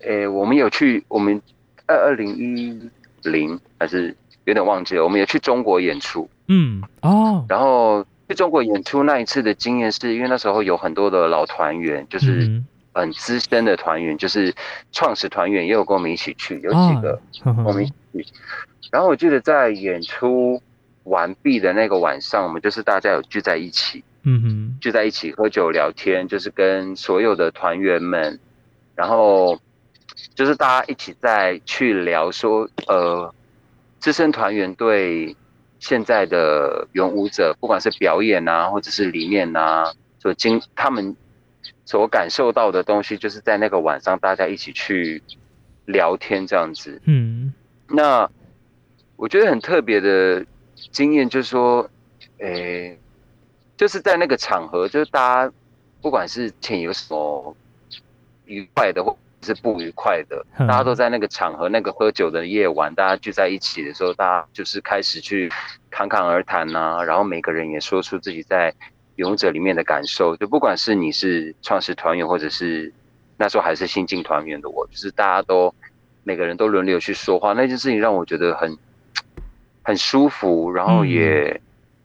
[0.00, 1.40] 诶，我们有去我们
[1.86, 2.90] 二二零一
[3.22, 4.16] 零还是
[4.46, 6.28] 有点忘记了，我们也去中国演出。
[6.48, 12.62] 嗯哦，然后去中国演出那一次的经验，是因为那时候有很多的老团员，就是
[12.94, 14.54] 很资深的团员，就是
[14.92, 17.20] 创始团员也有跟我们一起去，有几个
[17.64, 18.26] 我们一起去。
[18.92, 20.62] 然后我记得在演出
[21.02, 28.38] 完毕的那个晚上，我们就是大家有聚在一起，嗯哼，聚在一起喝酒聊天，就是跟所有的团员们，
[28.94, 29.58] 然后
[30.36, 33.34] 就是大家一起在去聊说，呃，
[33.98, 35.36] 资深团员对。
[35.78, 41.14] 现在的原舞者，不管是表演啊，或者是理念啊，所经他们
[41.84, 45.22] 所感受到的东西，就是在那个晚上大家一起去
[45.84, 46.98] 聊天这样子。
[47.04, 47.52] 嗯，
[47.88, 48.28] 那
[49.16, 50.46] 我觉得很特别的
[50.90, 51.88] 经验，就是说，
[52.38, 52.98] 诶，
[53.76, 55.52] 就是在那个场合，就是大家
[56.00, 57.54] 不管是前有什么
[58.46, 59.16] 愉快的或。
[59.42, 65.50] 是不愉快的，大家都在那个场合，那个喝酒的夜晚，大家聚在一起的时候，大家就是开始去
[65.90, 68.74] 侃侃而谈呐，然后每个人也说出自己在
[69.16, 72.92] 勇者里面的感受，就不管是你是创始团员，或者是
[73.36, 75.72] 那时候还是新进团员的我，就是大家都
[76.24, 78.76] 每个人都轮流去说话，那件事情让我觉得很
[79.82, 81.60] 很舒服，然后也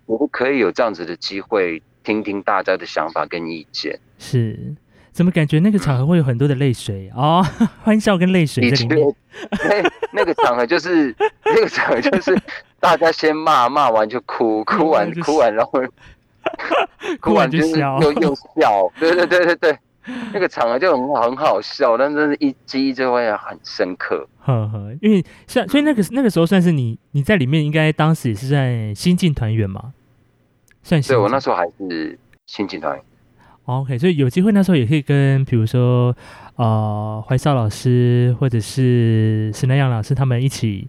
[0.05, 4.75] 我们可以有这样子的机会听听大家的想法跟意见，是。
[5.11, 7.45] 怎么感觉那个场合会有很多的泪水哦？
[7.83, 9.15] 欢笑跟泪水在里面。
[9.51, 11.13] 那那个场合就是
[11.45, 12.37] 那个场合就是
[12.79, 15.81] 大家先骂，骂完就哭，哭完哭完然后
[17.19, 18.91] 哭完就是又又笑。
[18.99, 19.77] 对对对对对，
[20.33, 24.27] 那个场合就很很好笑，但真是一记忆就会很深刻。
[24.39, 29.93] 呵呵，因为像所以那个那个时候算是你你在里面，应该当时也是在新进团员嘛？
[30.83, 31.09] 算是。
[31.09, 33.03] 对我那时候还是新进团员。
[33.65, 36.15] OK，所以有机会那时候也可以跟，比如说，
[36.55, 40.87] 呃，怀少老师或者是沈南阳老师他们一起。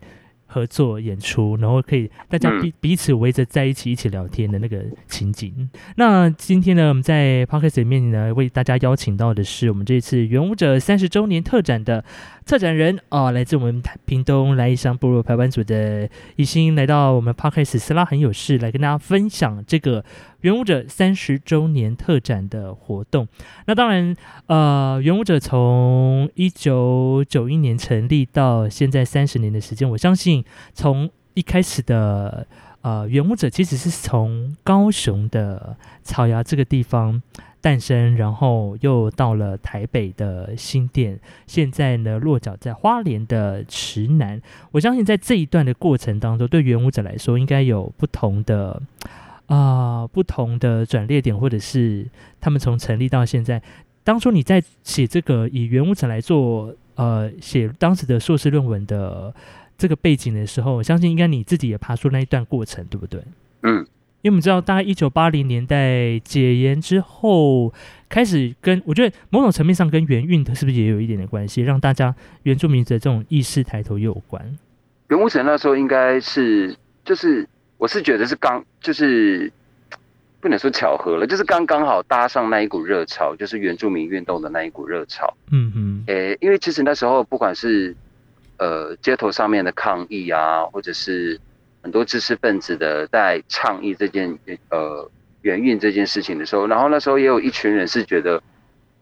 [0.53, 5.71] 合作演出，然后可以大家彼彼此围着在一起一起聊天的那个情景。
[5.97, 12.05] 那今天呢，我们在 podcast 里面呢，为大家邀请到的是我们这次元舞者三十周年特展的
[12.45, 20.05] 策展人哦，来自我们屏东来一乡部落排湾组的一心，来到我们 podcast 斯拉很有事，来跟大家分享这个
[20.43, 23.27] 元舞者三十周年特展的活动。
[23.67, 24.15] 那当然，
[24.47, 30.42] 呃，元舞者从一九九一年成立到现在三十年的时间，我相信。
[30.75, 32.47] 从一开始的
[32.83, 37.23] 呃，原舞者其实是从高雄的草芽这个地方
[37.61, 44.43] 诞生，然后又到了台北的新店，现在呢落脚在花莲的池南。
[44.73, 48.83] 我相信在这一段的过程当中，对原舞者来说，应该有不同的
[49.47, 52.09] 啊不同的转捩点，或者是
[52.41, 53.63] 他们从成立到现在。
[54.03, 59.33] 当初你在写这个以原舞者来做呃写当时的硕士论文的。
[59.79, 63.21] 这个背景的时候，我相信应该你自己也爬出那一段过程，对不对？
[63.63, 63.79] 嗯，
[64.23, 67.73] 因为我们知道，大概一九八零年代解严之后，
[68.09, 74.57] 开始跟我觉得某种层面上跟原运的是不是也有一点点关系，让大家原住民的这种意识抬头有关。
[75.09, 79.53] 原武城那时候应该是，就是我是觉得是刚，就是
[80.41, 85.33] 不能说巧合了，就是刚刚好搭上那一股热潮，就是原住民运动的那一股热潮。
[85.51, 87.95] 嗯嗯，诶，因为其实那时候不管是
[88.59, 91.41] 呃，街头上面的抗议啊，或者是
[91.83, 94.39] 很多知识分子的在倡议这件
[94.71, 95.11] 呃
[95.41, 98.41] 原运这件事情的时候，然后那时候也有一群人是觉得，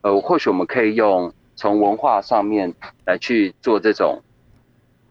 [0.00, 2.72] 呃，或许我们可以用从文化上面
[3.04, 4.22] 来去做这种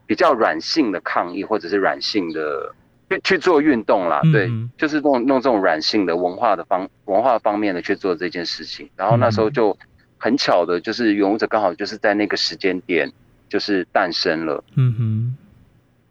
[0.07, 2.73] 比较软性的抗议，或者是软性的
[3.09, 8.89] 去去做运动啦，对，就是弄弄这种软性的文化的方文化方面的去做这件事情。
[8.95, 9.77] 然后那时候就
[10.17, 13.11] 很巧的，就是勇者刚好就是在那个时间点。
[13.49, 15.35] 就是诞生了，嗯哼，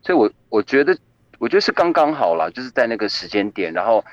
[0.02, 0.98] 所以我我觉得，
[1.38, 4.04] 我觉得是刚刚好了，就是在那个时间点，然后，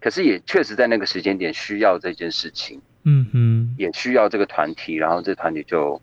[0.00, 6.00] 可是也确实在那个时间点需要这件事情，嗯哼，也需要这个团体，然后这团体就，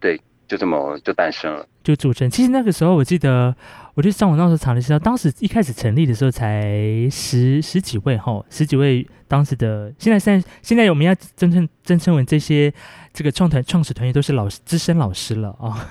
[0.00, 2.28] 对，就这么就诞生了，就组成。
[2.28, 3.56] 其实那个时候我记得，
[3.94, 12.72] 我就上网那时候查了一下，当时一开始成立的时候才十十几位哈，十几位当时的，现在现在现在我们要真正真称为这些。
[13.16, 15.88] 这个创团创始团员都是老师资深老师了啊，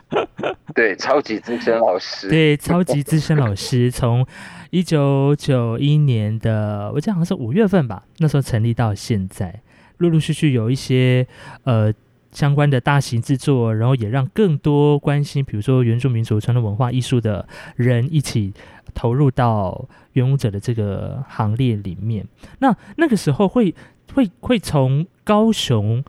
[0.74, 4.26] 对，超级资深老师，对，超级资深老师，从
[4.70, 9.60] 一九九一年的，我记得好像是五月份吧，那时候成立到现在，
[9.98, 11.26] 陆陆续续有一些
[11.64, 11.92] 呃
[12.36, 18.52] 相关的大型制作，然后也让更多关心，比如说原住民族传统文化艺术的人一起
[18.92, 22.26] 投入到原舞者的这个行列里面。
[22.58, 23.74] 那那个时候会
[24.12, 26.04] 会会从高雄。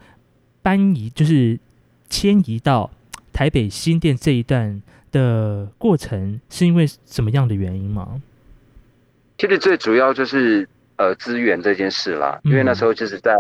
[0.60, 1.58] 搬移就是
[2.10, 2.92] 迁移到
[3.32, 4.82] 台北新店这一段
[5.14, 8.22] 的过程，是因为什么样的原因吗？
[9.38, 13.32] 其实最主要就是呃资源这件事啦，因为那时候就是在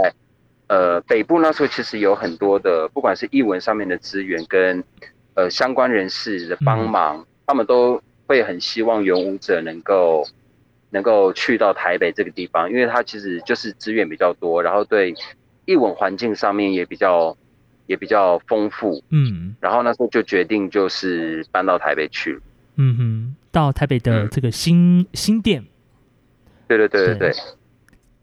[0.68, 4.84] 呃北部那时候其实有很多的，不管是译文上面的资源跟
[5.34, 10.26] 呃相关人士的帮忙，他们都会很希望原舞者能够
[10.90, 15.14] 能够去到台北这个地方，因为他其实就是资源比较多，然后对。
[15.70, 17.36] 译文环境上面也比较
[17.88, 22.40] 也比较丰富，嗯，然后那时候就决定就是搬到台北去，
[22.78, 25.66] 嗯哼，到台北的这个新新店，
[26.70, 27.18] 对对对对。
[27.18, 27.34] 对，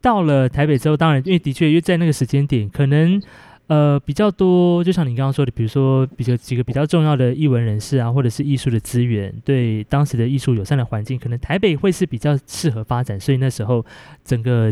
[0.04, 3.20] 到了台北之后，当然因为的确因为在那个时间点，可能
[3.68, 13.84] 呃比较多，就像你刚刚说的，比如说比较几个比较重要的译文人士啊，或者是艺术的资源，对当时的艺术友善的环境，可能台北会是比较适合发展，所以那时候
[14.22, 14.70] 整个。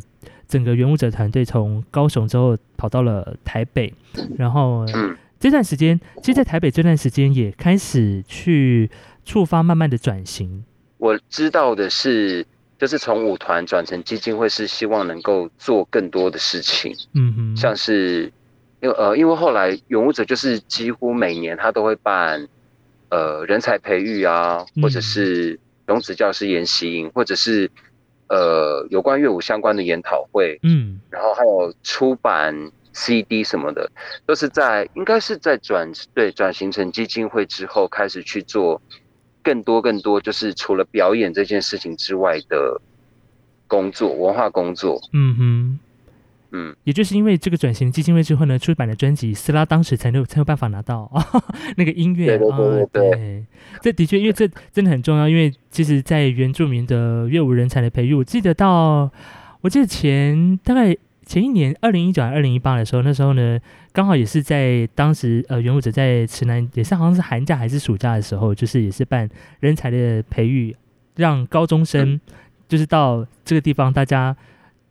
[0.49, 3.91] 整个原舞者团队从高雄之后跑到了台北，
[4.37, 4.85] 然后
[5.41, 8.91] 这段时间，其实在台北这段时间也开始去
[9.25, 10.63] 触发慢慢的转型。
[10.99, 12.47] 我知道的是，
[12.83, 16.93] 就是从舞团转成基金会，是希望能够做更多的事情。
[17.15, 18.33] 嗯哼，像是
[18.81, 22.49] 因为呃，因为后来原舞者就是几乎每年他都会办
[23.09, 27.71] 呃人才培育啊，或者是种子教师研习营，或者是。
[28.29, 33.93] 呃，有关乐舞相关的研讨会，嗯，然后还有出版 CD 什么的，
[34.25, 38.81] 都是在应该是在转对转型成基金会之后，开始去做
[39.43, 42.81] 更多更多，就是除了表演这件事情之外的
[43.67, 45.79] 工作，文化工作，嗯哼。
[46.55, 51.11] 嗯，也就是因为这个转型基金会之后呢，出版的专辑，斯拉当时才有才有办法拿到
[51.79, 52.87] 那个音乐啊。
[52.93, 53.43] 对，
[53.81, 55.27] 这的确，因为这真的很重要。
[55.27, 59.11] 因为其实，在原住民的乐舞人才的培育，我记得到，
[59.63, 60.95] 我记得前大概
[61.33, 63.59] 前一年，二零一九还二零一八的时候，那时候呢，
[63.91, 69.27] 刚好也是在当时呃，原舞者在池南，也是好像是寒假还是暑假的时候，就是也是办
[69.61, 70.77] 人才的培育，
[71.17, 72.21] 让高中生
[72.69, 74.37] 就是到这个地方，大家。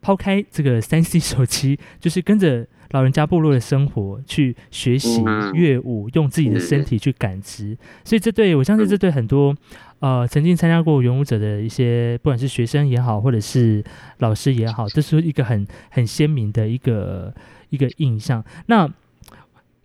[0.03, 5.21] 抛开这个三 C 手机，就是跟着老人家部落的生活去学习
[5.53, 7.77] 乐舞，用自己的身体去感知。
[8.03, 9.55] 所以这对我相信，这对很多
[9.99, 13.83] 呃曾经参加过元舞者的一些，不管是学生也好，或者是
[14.19, 17.33] 老师也好，这是一个很很鲜明的一个
[17.69, 18.43] 一个印象。
[18.67, 18.89] 那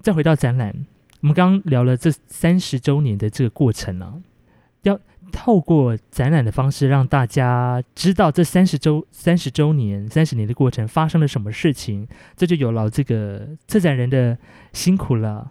[0.01, 0.75] 再回到展览，
[1.21, 4.15] 我们刚刚聊了这三十周年的这个过程啊，
[4.83, 4.99] 要
[5.33, 12.07] 透过展览的方式，让大家知道这三十周、三十周年、三十年的过程发生了什么事情，
[12.37, 14.37] 这就有劳这个策展人的
[14.73, 15.51] 辛苦了。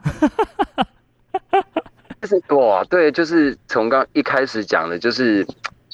[2.22, 5.46] 就 是哇，对，就是从刚一开始讲的，就是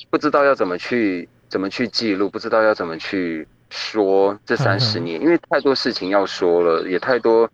[0.10, 7.50] 不知道要怎么去怎么去记录，不知道要怎么去说这三十年，因为太多事情要说了，也太多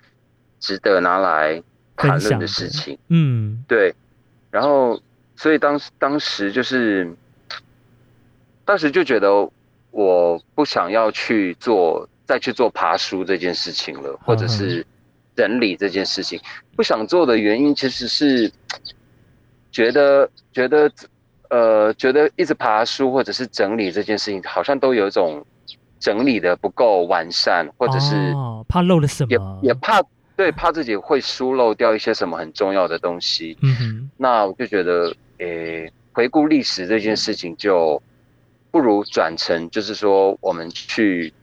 [0.60, 1.62] 值得拿来
[1.96, 2.98] 谈论的事情。
[3.10, 3.94] 嗯，对，
[4.52, 5.00] 然后。
[5.38, 7.10] 所以当时当时就是，
[8.66, 9.50] 当时就觉得
[9.92, 14.84] 我不想要去做再去做爬书这件事情了，或者是
[15.36, 16.40] 整理这件事情，
[16.76, 18.52] 不想做的原因其实是
[19.72, 20.92] 觉得觉得
[21.52, 25.46] 呃觉得一直爬书或者是整理这件事情，好像都有一种
[26.00, 28.34] 整理的不够完善，或者是
[28.68, 30.02] 怕漏了什么，也也怕。
[30.36, 33.58] 对，怕自己会疏漏掉一些什么很重要的东西。
[33.64, 38.02] 嗯哼，那我就觉得，诶，回顾历史这件事情，就
[38.72, 41.34] 不如转成，就是说，我们去，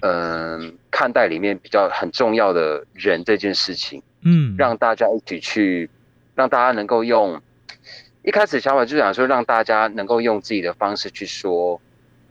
[0.00, 4.02] 嗯，看待里面比较很重要的人这件事情。
[4.24, 5.88] 嗯，让大家一起去，
[6.34, 7.40] 让大家能够用
[8.22, 11.80] 一开始想法就想说，让大家能够用自己的方式去说，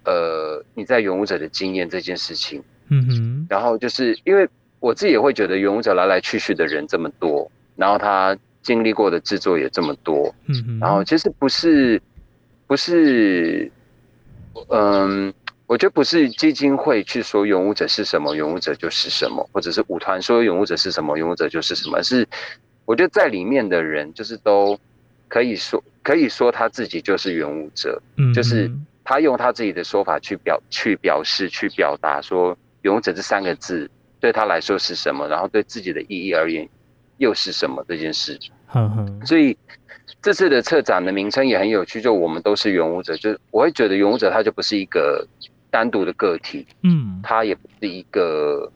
[0.05, 2.63] 呃，你在勇武者的经验这件事情。
[2.89, 4.47] 嗯哼，然后就是因为。
[4.81, 12.01] 我自己也会觉得，勇者来来去去的人这么多，然后他经历过的制作也这么多，嗯，然后其实不是，
[12.67, 13.71] 不是，
[14.69, 15.33] 嗯，
[15.67, 22.27] 我觉得不是基金会去说勇武者是什么，勇武者就是什么，或者是舞团说勇武者是什么，勇武者就是什么，是
[22.85, 24.79] 我觉得在里面的人就是都
[25.27, 28.71] 可以说，可以说他自己就是勇武者，嗯，就是
[29.03, 33.89] 他用他自己的说法去表去表示去表达说勇武者这三个字。
[34.21, 35.27] 对他来说是什么？
[35.27, 36.69] 然后对自己的意义而言
[37.21, 37.85] 又是什么？
[37.87, 38.39] 这件事，
[39.23, 39.55] 所以
[40.23, 45.23] 这次的策展的名称也很有趣，就我们都是原舞者，就我会觉得原舞者他就不是一个
[45.69, 48.71] 单独的个体，嗯，他也不是一个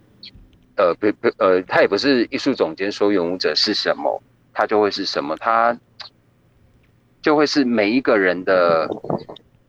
[0.78, 4.22] 呃不不呃，他也不是艺术总监说原舞者是什么，
[4.54, 5.76] 他就会是什么，他
[7.24, 8.88] 就会是每一个人的，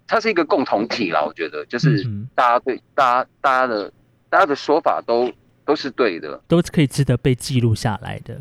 [0.06, 1.24] 它是一个共同体啦。
[1.24, 3.90] 我觉得就是大家对大家大家的
[4.28, 5.32] 大家的说法都。
[5.66, 8.40] 都是对的，都是可以值得被记录下来的。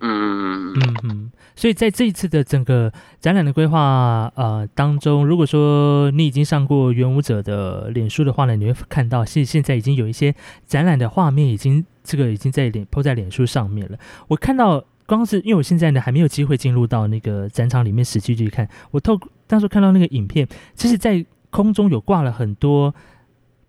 [0.00, 0.72] 嗯
[1.04, 2.90] 嗯所以在这一次的整个
[3.20, 10.34] 展览的规划呃当中，如果说你已经上过元舞者的脸书的话呢，你会看到现现在已经有一些
[10.66, 13.98] 展览的画面，已经这个已经在脸铺在脸书上面了。
[14.28, 22.94] 我看到光是因为我现在呢还没有机会进入到那个展场里面实际去看，我透当时看到那个影片，其实在空中有挂了很多。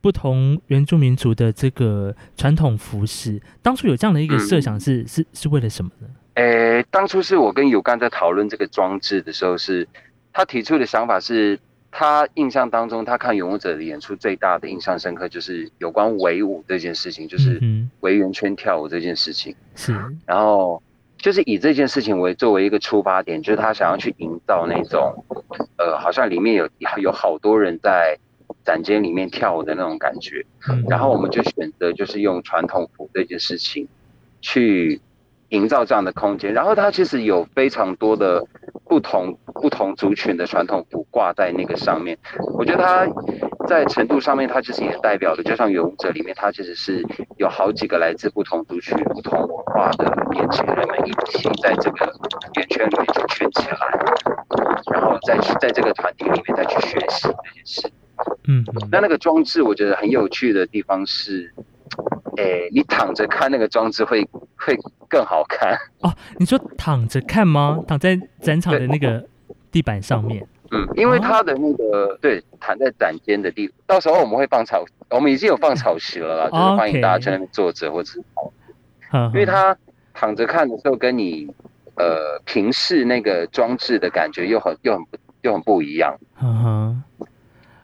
[0.03, 6.07] 不同原住民族的这个传统服饰，当初有这样的一个设想是是是为了什么呢？
[6.41, 9.87] 诶，当初是我跟有干在讨论这个装置的时候，是
[10.33, 11.59] 他提出的想法是，
[11.91, 17.61] 他印象当中他看勇者的演出最大的印象深刻就是有关围舞这件事情，就是
[17.99, 19.55] 围圆圈跳舞这件事情。
[19.75, 19.93] 是，
[20.25, 20.81] 然后
[21.17, 25.23] 就是以这件事情为作为一个出发点，就是他想要去营造那种，
[25.77, 26.67] 呃，好像里面有
[26.97, 28.17] 有好多人在。
[28.65, 30.45] 展间里面跳舞的那种感觉，
[30.87, 33.87] 然后我们就选择就是用传统服这件事情
[34.41, 34.99] 去
[35.51, 36.53] 营造这样的空间。
[36.53, 38.45] 然后它其实有非常多的
[38.85, 42.17] 不同不同族群的传统服挂在那个上面。
[42.57, 43.07] 我觉得它
[43.67, 47.05] 在程度上面，它其实也代表了，就像勇者里面，它其实是
[47.37, 52.11] 有好几个来自不同族群、不同文化的年轻人们一起在这个
[52.55, 53.77] 圆圈里面去圈起来，
[54.91, 57.91] 然后再去在这个团体里面再去学习这件事。
[58.47, 61.51] 嗯，那那个装置我觉得很有趣的地方是，
[62.37, 64.27] 诶，你躺着看那个装置会
[64.65, 64.77] 会
[65.09, 66.13] 更好看 哦。
[66.37, 67.79] 你说躺着看吗？
[67.87, 69.23] 躺在展场的那个
[69.71, 70.45] 地板上面？
[70.71, 78.21] 嗯，因为它的那个对，躺在展间的地，到时候我们会放草，我们已经有放草席了啦，就是欢迎大家在那边坐着或者，
[79.33, 79.75] 因为他
[80.13, 81.45] 躺着看的时候，跟你
[81.95, 86.17] 呃平视那个装置的感觉又很又很不又很不一样。
[86.41, 87.03] 嗯哼。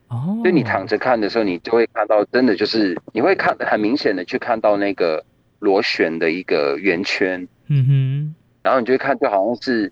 [0.07, 5.21] 哦，就你躺着看的时候，你就会看到，真的就是你会看很明显的去看到那个
[5.59, 9.91] 螺旋的一个圆圈，嗯哼，然后你就会看，就好像是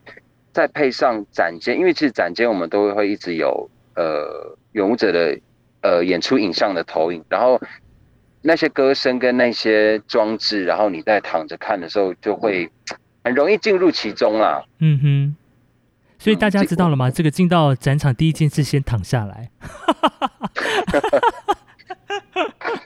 [0.52, 5.40] 再配上展间，因为其实展间我们都会一直有呃勇者的
[5.82, 7.60] 呃演出影像的投影，然后
[8.42, 12.70] 那些歌声跟那些装置，然后你在躺着看的时候，就会
[13.24, 15.36] 很容易进入其中啦，嗯哼。
[16.18, 17.12] 所以大家知道了吗？
[17.12, 19.52] 这个进到展场第一件事，先躺下来。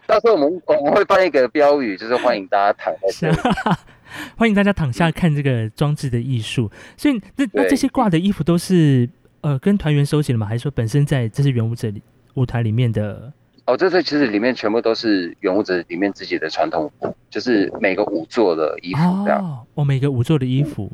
[0.09, 3.31] 到时候我们我们会放一个标语，就是欢迎大家躺下，
[4.35, 6.71] 欢迎大家躺下看这个装置的艺术。
[6.97, 9.07] 所以那那这些挂的衣服都是
[9.41, 10.47] 呃跟团员收起了吗？
[10.47, 11.93] 还是说本身在这是原舞者
[12.33, 13.31] 舞台里面的？
[13.67, 19.63] 哦，这这其实里面全部都是原舞者里面自己的传统服，就是每个舞座的衣服这样。
[19.75, 20.91] 哦，每个舞座的衣服，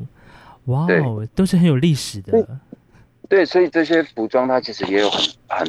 [0.66, 2.46] 哇哦，都是很有历史的。
[3.30, 5.66] 对，所以这些服装它其实也有很很，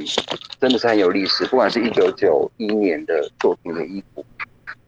[0.60, 1.46] 真的是很有历史。
[1.46, 4.26] 不管是一九九一年的作品的衣服，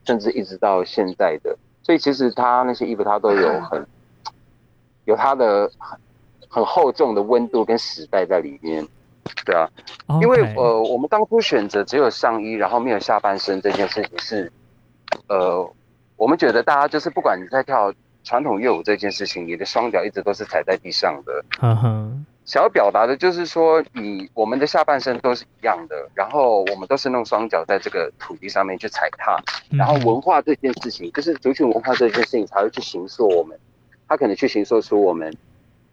[0.04, 3.86] 甚至一直到现在的，所以其实他那些衣服他都有很
[5.04, 5.70] 有他的
[6.48, 8.86] 很厚重的温度跟时代在里面。
[9.44, 9.68] 对啊，
[10.20, 14.52] 因为呃，我们当初选择只有上衣，然后没有下半身这件事情是，
[15.28, 15.72] 呃，
[16.16, 17.92] 我们觉得大家就是不管你在跳
[18.24, 21.44] 传统乐舞这件事情，你的双脚一直都是踩在地上的。
[21.60, 29.36] 嗯哼，想要表达的就是说，你我们的下半身都是一样的，然后我们都是用双脚在这个土地上面去踩踏，
[29.70, 33.58] 然后文化这件事情，就是族群文化这件事情才会去形塑我们，
[34.08, 35.32] 他可能去形塑出我们，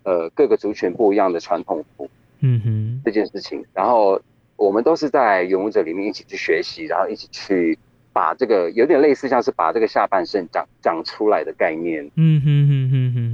[0.03, 2.09] 呃，各个族群不一样的传统服。
[2.39, 4.21] 嗯哼，这件事情，然后
[4.55, 7.77] 我们都是在勇武者里面一起去学习，然后一起去
[8.13, 12.09] 把这个有点类似像是把这个下半身长长出来的概念。
[12.15, 13.26] 嗯哼哼哼哼哼，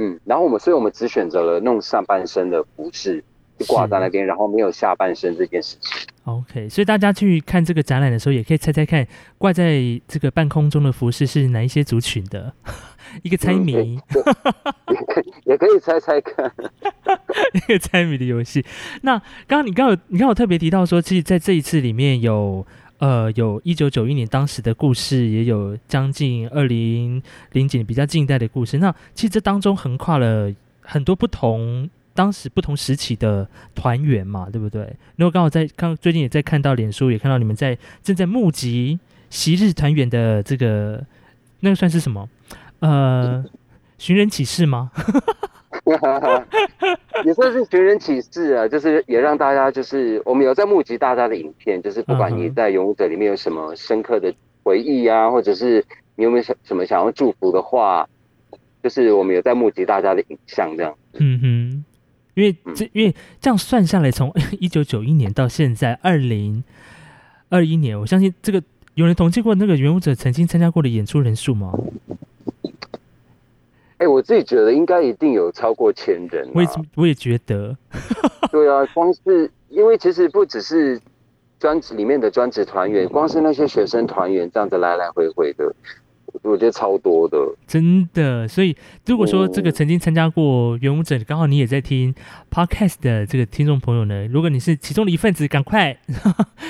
[0.00, 3.22] 嗯，然后我们，所以我们只选择了弄上半身的服饰，
[3.58, 5.90] 就挂在那边，然后没有下半身这件事情。
[6.24, 9.78] OK，所以大家去看这个展览的时候，也可以猜猜看，挂在
[10.08, 12.54] 这个半空中的服饰是哪一些族群的。
[13.22, 13.98] 一个猜谜，
[15.44, 16.50] 也可以猜猜看，
[17.52, 18.64] 一个猜谜的游戏。
[19.02, 22.64] 那刚刚你刚有你刚有特别提到说，其实在这一次里面有
[23.00, 27.20] 呃有一九九一年当时的故事，也有将近二零
[27.52, 28.78] 零几年比较近代的故事。
[28.78, 34.96] 那其实这当中横跨了很多不同当时不同时期的团员嘛，对不对？
[35.16, 38.98] 如果刚好在刚最近也在看到脸书，也看到你们在正在募集
[39.30, 41.04] 昔日团员的这个
[41.60, 42.28] 那个算是什么？
[42.80, 43.44] 呃，
[43.96, 44.90] 寻人启事吗？
[47.24, 55.84] 也算是寻人启事啊，就是也让大家，就是我们有在募集大家的影片，就是不管你在勇者里面有什么深刻的回忆啊，或者是
[56.16, 58.08] 你有没有想什么想要祝福的话，
[58.82, 60.94] 就是我们有在募集大家的影像这样。
[61.14, 61.84] 嗯哼，
[62.34, 66.62] 因为这因为这样算下来，从 一九九一年到现在二零
[67.48, 68.62] 二一年，我相信这个
[68.94, 71.72] 有人统计过那个元武者曾经参加过的演出人数吗？
[74.00, 76.48] 哎，我自己觉得应该一定有超过千人。
[76.54, 77.76] 我也我也觉得，
[78.50, 80.98] 对啊，光是因为其实不只是
[81.58, 85.70] 专职里面的专职团员，光是那些学生团员这样子来来回回的，
[86.42, 87.36] 我觉得超多的。
[87.66, 88.74] 真的，所以
[89.04, 92.14] 如果说这个曾经参加过元舞者，刚好你也在听
[92.50, 95.94] podcast 的这个听众朋友呢，如果你是其中的一份子，赶快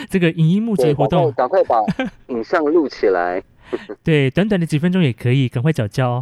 [0.08, 1.76] 这个影音募集活动，赶快把
[2.26, 3.40] 影像录起来。
[4.02, 6.20] 对，短短的几分钟也可以，赶快缴交。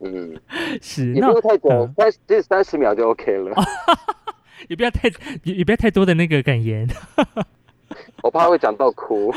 [0.00, 0.38] 嗯，
[0.82, 3.54] 是，也不用太久，三其实三十秒就 OK 了，
[4.68, 5.08] 也不要太
[5.44, 6.86] 也也不要太多的那个感言，
[8.22, 9.32] 我怕会讲到哭。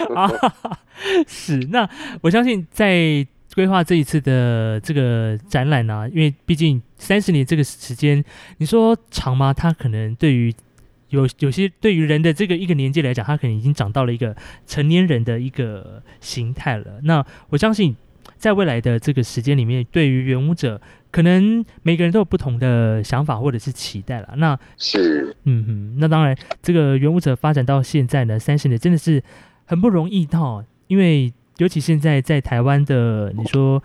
[1.26, 1.89] 是，那
[2.22, 8.22] 我相信在规划这一次的这个展览呢，因为毕竟三十年这个时间，
[8.57, 9.53] 你说长吗？
[9.53, 10.53] 它可能对于
[11.07, 14.36] 有有些对于人的这个一个年纪来讲，他可能已经长到了一个
[14.68, 16.99] 成年人的一个形态了。
[17.03, 17.95] 那我相信。
[18.39, 20.79] 在未来的这个时间里面，对于原舞者，
[21.11, 24.33] 可能每个人都有不同的想法或者是期待了。
[24.37, 26.33] 那是，嗯哼，那当然，
[26.63, 29.21] 这个原舞者发展到现在呢，三十年真的是
[29.65, 33.83] 很不容易到，因为尤其现在在台湾的，你说，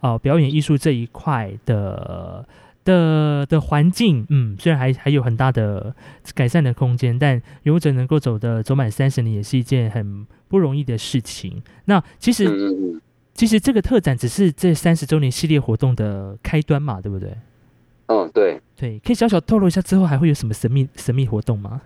[0.00, 2.46] 哦，表演艺术这一块的
[2.84, 5.96] 的的环境，嗯，虽然还还有很大的
[6.34, 11.62] 改善的空间，但原舞者能够走的走满三十年，也是一件很不容易的事情。
[11.86, 13.00] 那其实。
[13.34, 17.36] 其实这个特展只是这三十周年系列活动的开端嘛，对不对？
[18.06, 21.80] 嗯，对对，可以小小透露一下之后还会有什么神秘神秘活动吗？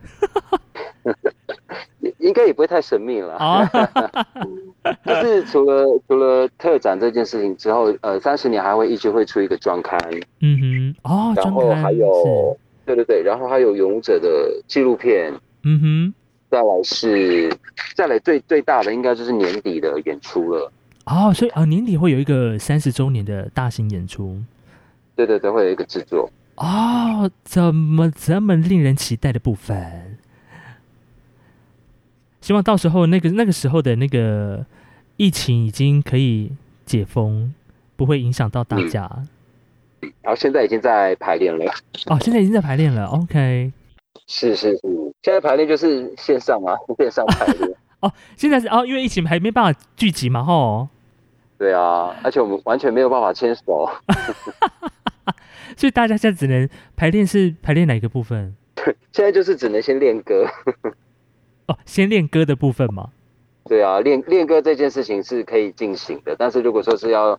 [2.18, 3.64] 应该也不会太神秘了啊。
[5.06, 9.98] 就是除了除了特展这件事情之后，呃，三十年还会一直会出一个专刊。
[10.40, 15.32] 嗯哼，哦，然后还有对对对，然后还有勇者的纪录片。
[15.62, 16.14] 嗯哼，
[16.50, 17.50] 再来是
[17.94, 20.70] 再来最最大的应该就是年底的演出了。
[21.10, 24.42] 哦，所以啊，年底会有一个三十周年的大型演出，
[25.16, 26.30] 对对对，会有一个制作。
[26.56, 30.18] 哦，怎么这么令人期待的部分？
[32.42, 34.66] 希望到时候那个那个时候的那个
[35.16, 36.52] 疫情已经可以
[36.84, 37.54] 解封，
[37.96, 39.10] 不会影响到大家。
[40.20, 41.64] 然后现在已经在排练了。
[42.08, 43.06] 哦，现在已经在排练了。
[43.06, 43.72] OK，
[44.26, 44.80] 是是是，
[45.22, 47.70] 现在排练就是线上嘛，线上排练。
[48.00, 50.88] 哦，现在是哦，因为疫情还没办法聚集嘛，吼。
[51.58, 53.90] 对啊，而且我们完全没有办法牵手。
[55.76, 58.54] 所以大家现在只能排练，是排练哪一个部分？
[58.74, 60.46] 对 现在就是只能先练歌。
[61.66, 63.10] 哦，先练歌的部分吗？
[63.64, 67.38] 对啊，练练歌这件事情是可以进行的，但是如果说是要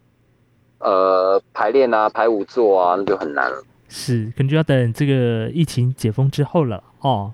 [0.79, 3.63] 呃排练啊、排舞做啊，那就很难了。
[3.87, 7.31] 是，可能就要等这个疫情解封之后了哦。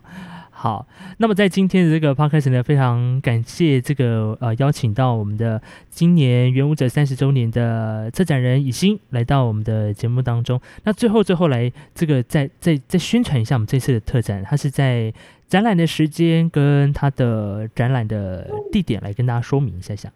[0.66, 0.88] 好，
[1.20, 5.61] 那么在今天的这个 podcast 呢，非常感谢这个呃邀请到我们的
[5.91, 10.59] 今年元武者三十周年的策展人以欣来到我们的节目当中。
[10.84, 15.13] 那最后最后来这个再再再宣传一下我们这次的特展，它是在
[15.47, 20.11] 展览的时间跟它的展览的地点来跟大家说明一下下。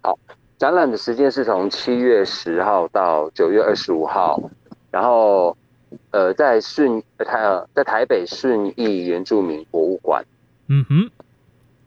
[0.00, 0.18] 好，
[0.56, 4.40] 展览的时间是从七月十号到九月二十五号，
[4.90, 5.54] 然后。
[6.10, 10.24] 呃，在顺台在台北顺义原住民博物馆，
[10.68, 11.10] 嗯哼，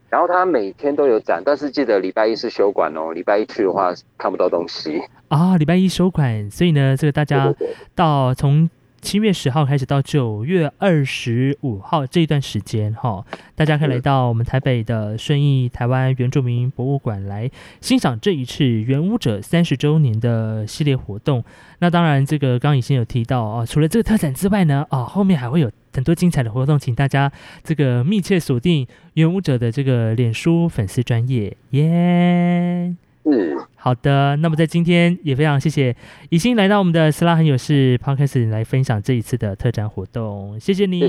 [0.10, 5.02] 然后他每天都有展，但是记得礼拜一是休馆哦，礼拜一去的话看不到东西。
[5.28, 7.54] 啊，礼拜一休馆，所以呢，这个大家
[7.96, 8.70] 到从。
[9.04, 13.24] 七月十号开始到九月二十五号这一段时间，哈，
[13.54, 17.52] 大家可以来到我们台北的顺义台湾原住民博物馆来
[17.82, 21.44] 欣赏这一次原舞者三十周年的系列活动。
[21.80, 27.30] 那当然，这个刚已经有提到啊，除了这个特展之外呢，啊，后面还会有很多精彩的活动，请大家
[27.62, 32.96] 这个密切锁定原舞者的这个脸书粉丝专业，耶。
[33.26, 34.36] 嗯，好的。
[34.38, 35.96] 那么在今天也非常谢谢
[36.30, 41.08] 已经来到我们的斯拉很有事 podcast 来分享这一次的特展活动，谢谢你，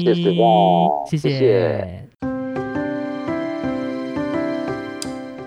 [1.08, 2.08] 谢谢。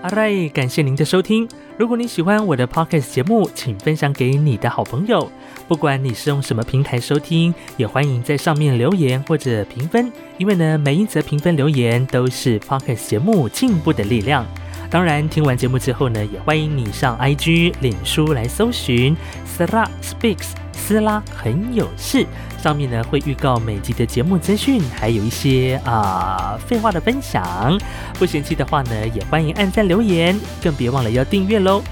[0.02, 1.48] 阿瑞，感谢您的收听。
[1.76, 5.28] 如果你喜欢我的 podcast 节目，请分享给你的好朋友。
[5.66, 14.46] 不管你是用什么平台收听，也欢迎在上面留言或者评分，因为呢，每一则评分留言都是 podcast 节目进步的力量。
[14.90, 19.14] 当然，听完节目之后呢，也欢迎你上 IG、脸书来搜寻
[19.46, 22.26] Sla Speaks，斯拉很有事。
[22.62, 27.78] 上面呢会预告每集的节目资讯，还有一些啊废话的分享。
[28.18, 31.82] 不嫌弃的话呢，也欢迎按赞留言，更别忘了要订阅喽。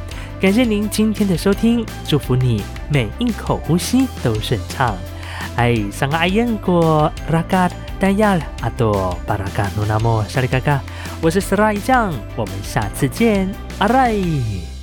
[0.41, 4.97] 感谢您今天的收听，祝福你每一口呼吸都顺畅。
[5.57, 7.71] 哎，上个阿燕过拉嘎。
[7.99, 8.39] 大家
[11.23, 13.49] 我是 serai 酱，我们下次见。
[13.79, 14.76] 阿瑞。